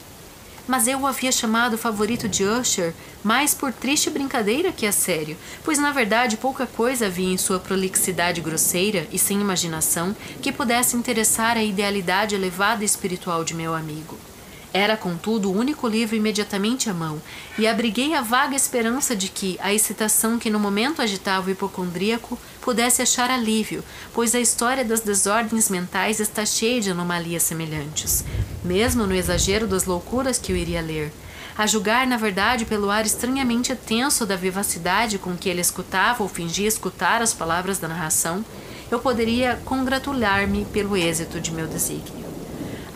[0.69, 2.93] mas eu o havia chamado favorito de Usher
[3.25, 7.59] mais por triste brincadeira que a sério, pois na verdade pouca coisa havia em sua
[7.59, 13.75] prolixidade grosseira e sem imaginação que pudesse interessar a idealidade elevada e espiritual de meu
[13.75, 14.28] amigo.
[14.73, 17.21] Era, contudo, o único livro imediatamente à mão,
[17.59, 22.39] e abriguei a vaga esperança de que a excitação que no momento agitava o hipocondríaco
[22.61, 28.25] pudesse achar alívio, pois a história das desordens mentais está cheia de anomalias semelhantes,
[28.62, 31.11] mesmo no exagero das loucuras que eu iria ler.
[31.57, 36.29] A julgar, na verdade, pelo ar estranhamente tenso da vivacidade com que ele escutava ou
[36.29, 38.45] fingia escutar as palavras da narração,
[38.91, 42.28] eu poderia congratular-me pelo êxito de meu desígnio.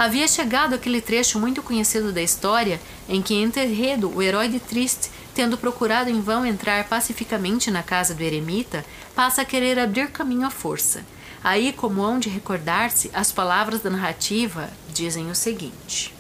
[0.03, 5.09] Havia chegado aquele trecho muito conhecido da história em que Enterredo, o herói de Triste,
[5.33, 8.85] tendo procurado em vão entrar pacificamente na casa do eremita,
[9.15, 11.05] passa a querer abrir caminho à força.
[11.45, 16.13] Aí, como hão de recordar-se, as palavras da narrativa dizem o seguinte.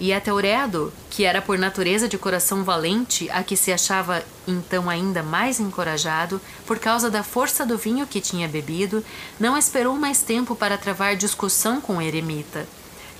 [0.00, 4.90] E a Teuredo, que era por natureza de coração valente, a que se achava então
[4.90, 9.04] ainda mais encorajado, por causa da força do vinho que tinha bebido,
[9.38, 12.66] não esperou mais tempo para travar discussão com o eremita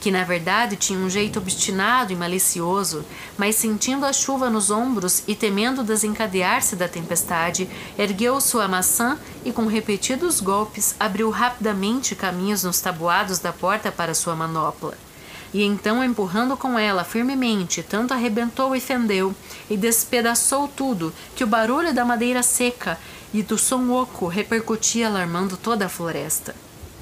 [0.01, 3.05] que na verdade tinha um jeito obstinado e malicioso,
[3.37, 7.69] mas sentindo a chuva nos ombros e temendo desencadear-se da tempestade,
[7.99, 14.15] ergueu sua maçã e com repetidos golpes abriu rapidamente caminhos nos tabuados da porta para
[14.15, 14.95] sua manopla.
[15.53, 19.35] E então, empurrando com ela firmemente, tanto arrebentou e fendeu,
[19.71, 22.99] e despedaçou tudo, que o barulho da madeira seca
[23.33, 26.55] e do som oco repercutia alarmando toda a floresta.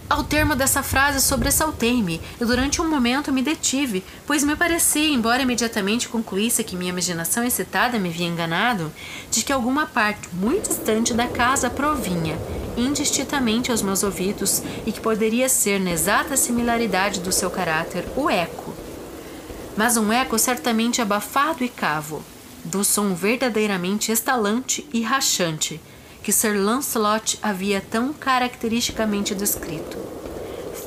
[0.08, 5.42] Ao termo dessa frase, sobressaltei-me e durante um momento me detive, pois me parecia, embora
[5.42, 8.92] imediatamente concluísse que minha imaginação excitada me havia enganado,
[9.32, 12.38] de que alguma parte muito distante da casa provinha,
[12.76, 18.30] indistintamente aos meus ouvidos, e que poderia ser, na exata similaridade do seu caráter, o
[18.30, 18.72] eco.
[19.76, 22.22] Mas um eco certamente abafado e cavo,
[22.64, 25.80] do som verdadeiramente estalante e rachante
[26.26, 29.96] que Sir Lancelot havia tão caracteristicamente descrito.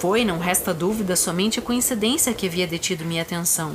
[0.01, 3.71] Foi, não resta dúvida, somente a coincidência que havia detido minha atenção,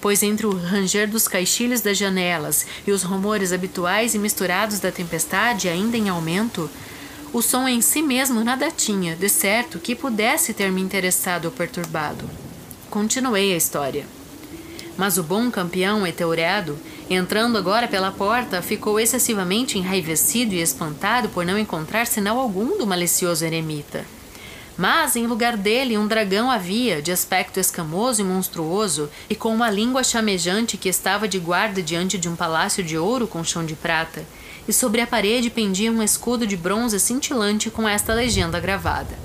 [0.00, 4.92] pois entre o ranger dos caixilhos das janelas e os rumores habituais e misturados da
[4.92, 6.70] tempestade ainda em aumento,
[7.32, 11.50] o som em si mesmo nada tinha, de certo, que pudesse ter me interessado ou
[11.50, 12.30] perturbado.
[12.88, 14.06] Continuei a história.
[14.96, 16.78] Mas o bom campeão eteureado
[17.14, 22.86] Entrando agora pela porta, ficou excessivamente enraivecido e espantado por não encontrar sinal algum do
[22.86, 24.06] malicioso eremita.
[24.78, 29.68] Mas em lugar dele um dragão havia, de aspecto escamoso e monstruoso, e com uma
[29.68, 33.74] língua chamejante que estava de guarda diante de um palácio de ouro com chão de
[33.74, 34.24] prata,
[34.66, 39.18] e sobre a parede pendia um escudo de bronze cintilante com esta legenda gravada: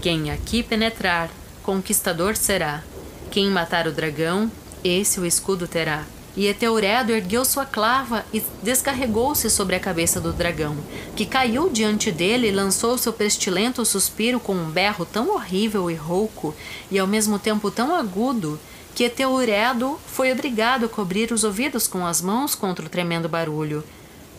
[0.00, 1.28] Quem aqui penetrar,
[1.62, 2.82] conquistador será.
[3.30, 4.50] Quem matar o dragão,
[4.82, 6.15] esse o escudo terá.
[6.36, 10.76] E Eteuredo ergueu sua clava e descarregou-se sobre a cabeça do dragão,
[11.16, 15.94] que caiu diante dele e lançou seu pestilento suspiro com um berro tão horrível e
[15.94, 16.54] rouco,
[16.90, 18.60] e ao mesmo tempo tão agudo,
[18.94, 23.82] que Eteuredo foi obrigado a cobrir os ouvidos com as mãos contra o tremendo barulho,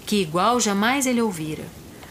[0.05, 1.65] que igual jamais ele ouvira.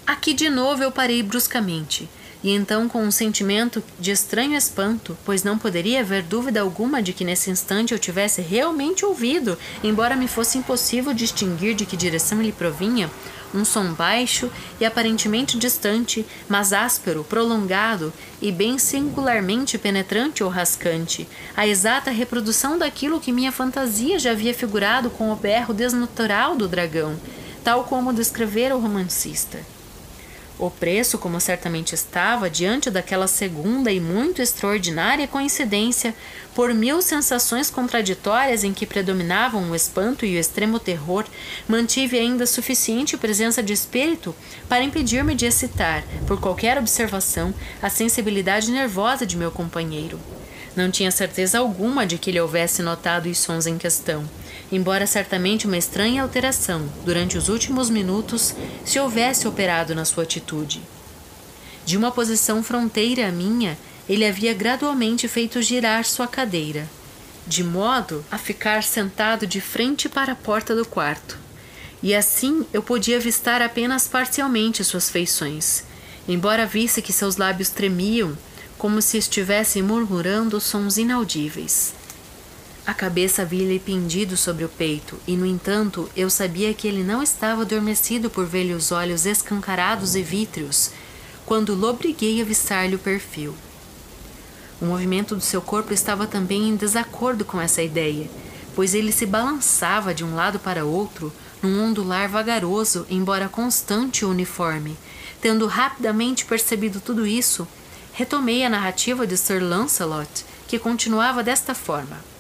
[0.05, 2.09] Aqui de novo eu parei bruscamente
[2.47, 7.13] e então com um sentimento de estranho espanto, pois não poderia haver dúvida alguma de
[7.13, 12.41] que nesse instante eu tivesse realmente ouvido, embora me fosse impossível distinguir de que direção
[12.41, 13.11] ele provinha,
[13.53, 14.49] um som baixo
[14.81, 21.27] e aparentemente distante, mas áspero, prolongado e bem singularmente penetrante ou rascante,
[21.57, 26.69] a exata reprodução daquilo que minha fantasia já havia figurado com o berro desnatural do
[26.69, 27.17] dragão,
[27.65, 29.59] tal como descrevera o romancista.
[30.59, 36.15] O preço, como certamente estava, diante daquela segunda e muito extraordinária coincidência,
[36.55, 41.27] por mil sensações contraditórias em que predominavam o espanto e o extremo terror,
[41.69, 44.35] mantive ainda suficiente presença de espírito
[44.67, 47.53] para impedir-me de excitar, por qualquer observação,
[47.83, 50.19] a sensibilidade nervosa de meu companheiro.
[50.75, 54.27] Não tinha certeza alguma de que ele houvesse notado os sons em questão
[54.71, 58.55] embora certamente uma estranha alteração, durante os últimos minutos,
[58.85, 60.81] se houvesse operado na sua atitude.
[61.85, 66.89] De uma posição fronteira à minha, ele havia gradualmente feito girar sua cadeira.
[67.47, 71.39] de modo a ficar sentado de frente para a porta do quarto.
[72.03, 75.85] E assim eu podia avistar apenas parcialmente suas feições,
[76.29, 78.37] embora visse que seus lábios tremiam,
[78.77, 81.95] como se estivessem murmurando sons inaudíveis.
[82.87, 87.21] A cabeça havia-lhe pendido sobre o peito, e, no entanto, eu sabia que ele não
[87.21, 90.93] estava adormecido por ver-lhe os olhos escancarados e vítreos,
[91.45, 93.57] quando lobriguei avistar-lhe o perfil.
[94.81, 98.31] O movimento do seu corpo estava também em desacordo com essa ideia,
[98.77, 104.27] pois ele se balançava de um lado para outro num ondular vagaroso, embora constante e
[104.27, 104.97] uniforme.
[105.41, 107.67] Tendo rapidamente percebido tudo isso,
[108.13, 112.36] retomei a narrativa de Sir Lancelot, que continuava desta forma.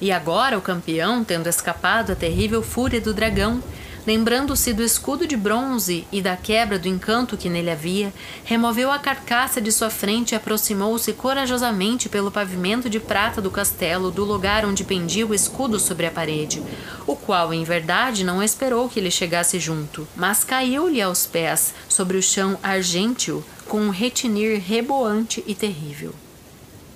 [0.00, 3.62] E agora o campeão, tendo escapado à terrível fúria do dragão,
[4.06, 8.12] Lembrando-se do escudo de bronze e da quebra do encanto que nele havia,
[8.44, 14.10] removeu a carcaça de sua frente e aproximou-se corajosamente pelo pavimento de prata do castelo
[14.10, 16.62] do lugar onde pendia o escudo sobre a parede,
[17.06, 22.16] o qual, em verdade, não esperou que ele chegasse junto, mas caiu-lhe aos pés, sobre
[22.16, 26.14] o chão argênteo, com um retinir reboante e terrível.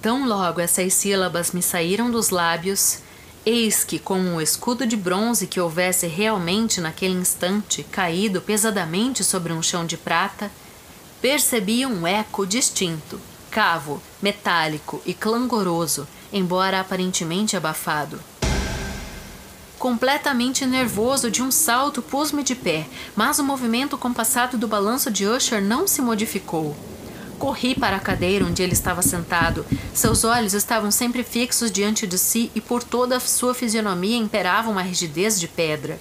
[0.04, 2.98] Tão logo essas sílabas me saíram dos lábios,
[3.46, 9.50] Eis que, com um escudo de bronze que houvesse realmente naquele instante caído pesadamente sobre
[9.50, 10.50] um chão de prata,
[11.22, 13.18] percebi um eco distinto,
[13.50, 18.20] cavo, metálico e clangoroso, embora aparentemente abafado.
[19.78, 22.86] Completamente nervoso de um salto, pus-me de pé,
[23.16, 26.76] mas o movimento compassado do balanço de Usher não se modificou.
[27.44, 29.66] Corri para a cadeira onde ele estava sentado.
[29.92, 34.70] Seus olhos estavam sempre fixos diante de si e por toda a sua fisionomia imperava
[34.70, 36.00] uma rigidez de pedra.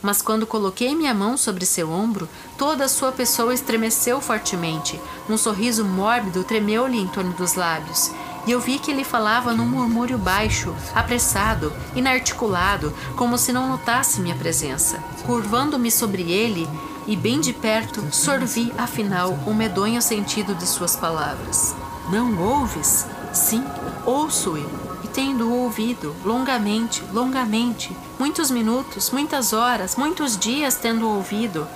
[0.00, 2.26] Mas quando coloquei minha mão sobre seu ombro,
[2.56, 4.98] toda a sua pessoa estremeceu fortemente.
[5.28, 8.10] Um sorriso mórbido tremeu-lhe em torno dos lábios.
[8.46, 14.22] E eu vi que ele falava num murmúrio baixo, apressado, inarticulado, como se não notasse
[14.22, 15.04] minha presença.
[15.26, 16.66] Curvando-me sobre ele,
[17.08, 21.74] e bem de perto sorvi afinal o medonho sentido de suas palavras.
[22.10, 23.06] Não ouves?
[23.32, 23.64] Sim,
[24.04, 24.58] ouço-o.
[25.02, 31.66] E tendo ouvido longamente, longamente, muitos minutos, muitas horas, muitos dias tendo ouvido,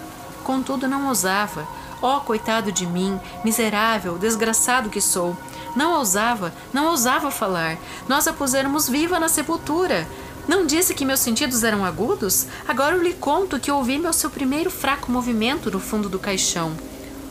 [0.44, 1.66] contudo não ousava.
[2.02, 5.34] Ó oh, coitado de mim, miserável, desgraçado que sou,
[5.74, 7.78] não ousava, não ousava falar.
[8.06, 10.06] Nós a puséramos viva na sepultura.
[10.46, 12.46] Não disse que meus sentidos eram agudos?
[12.66, 16.72] Agora eu lhe conto que ouvi meu seu primeiro fraco movimento no fundo do caixão.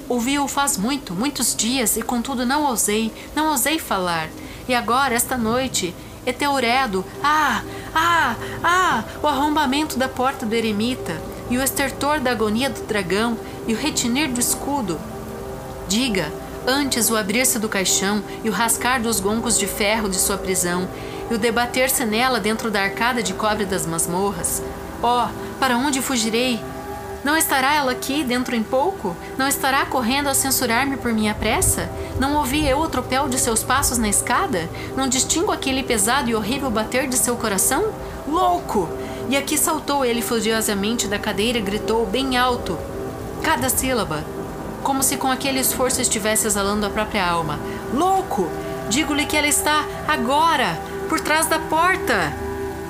[0.07, 4.30] Ouvi-o faz muito, muitos dias, e contudo não ousei, não ousei falar.
[4.68, 5.93] E agora, esta noite,
[6.26, 12.70] Eteuredo, ah, ah, ah, o arrombamento da porta do eremita, e o estertor da agonia
[12.70, 13.38] do dragão,
[13.68, 14.99] e o retinir do escudo.
[15.88, 16.32] Diga,
[16.68, 20.88] antes o abrir-se do caixão e o rascar dos goncos de ferro de sua prisão,
[21.32, 24.61] e o debater-se nela dentro da arcada de cobre das masmorras.
[25.01, 25.27] Oh,
[25.59, 26.61] para onde fugirei?
[27.23, 29.15] Não estará ela aqui dentro em pouco?
[29.38, 31.89] Não estará correndo a censurar-me por minha pressa?
[32.19, 34.69] Não ouvi eu o tropel de seus passos na escada?
[34.97, 37.93] Não distingo aquele pesado e horrível bater de seu coração?
[38.27, 38.89] Louco!
[39.29, 42.77] E aqui saltou ele furiosamente da cadeira e gritou bem alto,
[43.41, 44.25] cada sílaba,
[44.84, 47.57] como se com aquele esforço estivesse exalando a própria alma:
[47.93, 48.49] Louco!
[48.89, 50.90] Digo-lhe que ela está agora!
[51.12, 52.32] Por trás da porta.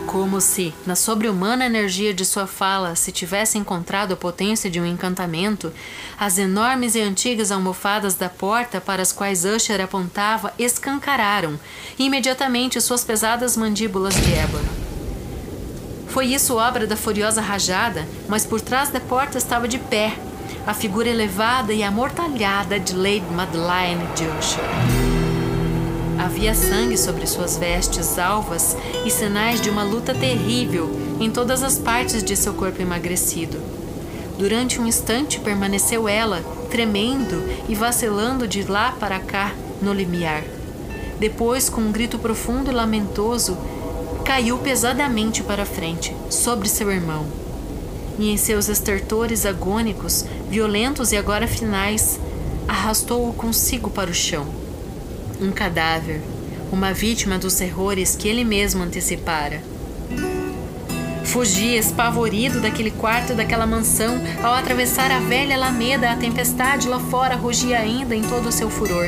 [0.06, 4.86] Como se, na sobre-humana energia de sua fala, se tivesse encontrado a potência de um
[4.86, 5.74] encantamento,
[6.20, 11.60] as enormes e antigas almofadas da porta para as quais Usher apontava escancararam,
[11.98, 14.70] imediatamente suas pesadas mandíbulas de ébano.
[16.10, 20.16] Foi isso obra da furiosa rajada, mas por trás da porta estava de pé,
[20.68, 25.01] a figura elevada e amortalhada de Lady Madeleine de Usher.
[26.22, 30.88] Havia sangue sobre suas vestes alvas e sinais de uma luta terrível
[31.20, 33.58] em todas as partes de seu corpo emagrecido.
[34.38, 39.52] Durante um instante permaneceu ela, tremendo e vacilando de lá para cá
[39.82, 40.44] no limiar.
[41.20, 43.58] Depois, com um grito profundo e lamentoso,
[44.24, 47.26] caiu pesadamente para frente, sobre seu irmão.
[48.20, 52.20] E em seus estertores agônicos, violentos e agora finais,
[52.68, 54.61] arrastou-o consigo para o chão
[55.42, 56.22] um cadáver,
[56.72, 59.62] uma vítima dos terrores que ele mesmo antecipara.
[61.26, 64.20] Fugi espavorido daquele quarto daquela mansão.
[64.44, 68.70] Ao atravessar a velha alameda, a tempestade lá fora rugia ainda em todo o seu
[68.70, 69.08] furor.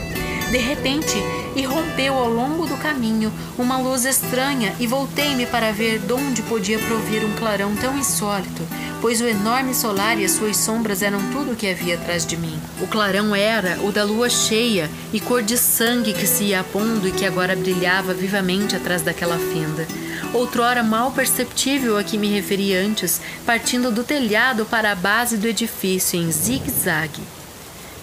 [0.54, 1.18] De repente,
[1.56, 6.78] irrompeu ao longo do caminho uma luz estranha e voltei-me para ver de onde podia
[6.78, 8.62] provir um clarão tão insólito,
[9.01, 12.38] pois o enorme solar e as suas sombras eram tudo o que havia atrás de
[12.38, 12.56] mim.
[12.80, 17.08] O clarão era o da lua cheia e cor de sangue que se ia pondo
[17.08, 19.88] e que agora brilhava vivamente atrás daquela fenda.
[20.36, 25.47] Outrora mal perceptível a que me referi antes, partindo do telhado para a base do
[25.47, 27.24] edifício em zigue-zague.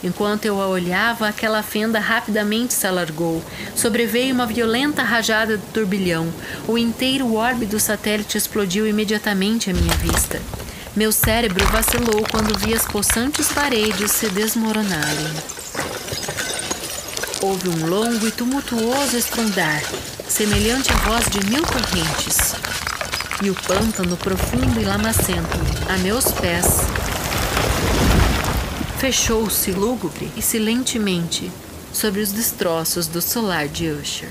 [0.02, 3.42] Enquanto eu a olhava, aquela fenda rapidamente se alargou.
[3.76, 6.32] Sobreveio uma violenta rajada de turbilhão.
[6.66, 10.40] O inteiro orbe do satélite explodiu imediatamente à minha vista.
[10.96, 15.30] Meu cérebro vacilou quando vi as possantes paredes se desmoronarem.
[17.42, 19.82] Houve um longo e tumultuoso estrondar,
[20.28, 22.54] semelhante à voz de mil correntes.
[23.42, 26.66] E o pântano profundo e lamacento, a meus pés,
[29.00, 31.50] fechou-se lúgubre e silentemente
[31.90, 34.28] sobre os destroços do solar de Usher.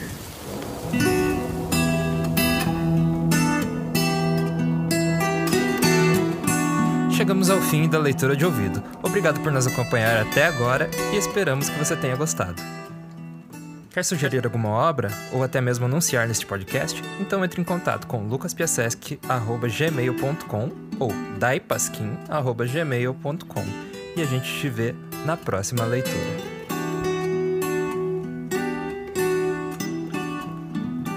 [7.12, 8.84] Chegamos ao fim da leitura de ouvido.
[9.02, 12.62] Obrigado por nos acompanhar até agora e esperamos que você tenha gostado.
[13.90, 17.02] Quer sugerir alguma obra ou até mesmo anunciar neste podcast?
[17.20, 23.89] Então entre em contato com lucaspiasesc@gmail.com ou daipasquim@gmail.com
[24.20, 24.94] e a gente te vê
[25.26, 26.20] na próxima leitura.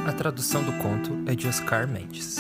[0.07, 2.37] A tradução do conto é de Oscar Mendes.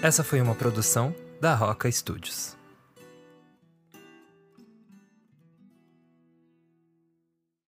[0.00, 2.59] Essa foi uma produção da Roca Studios.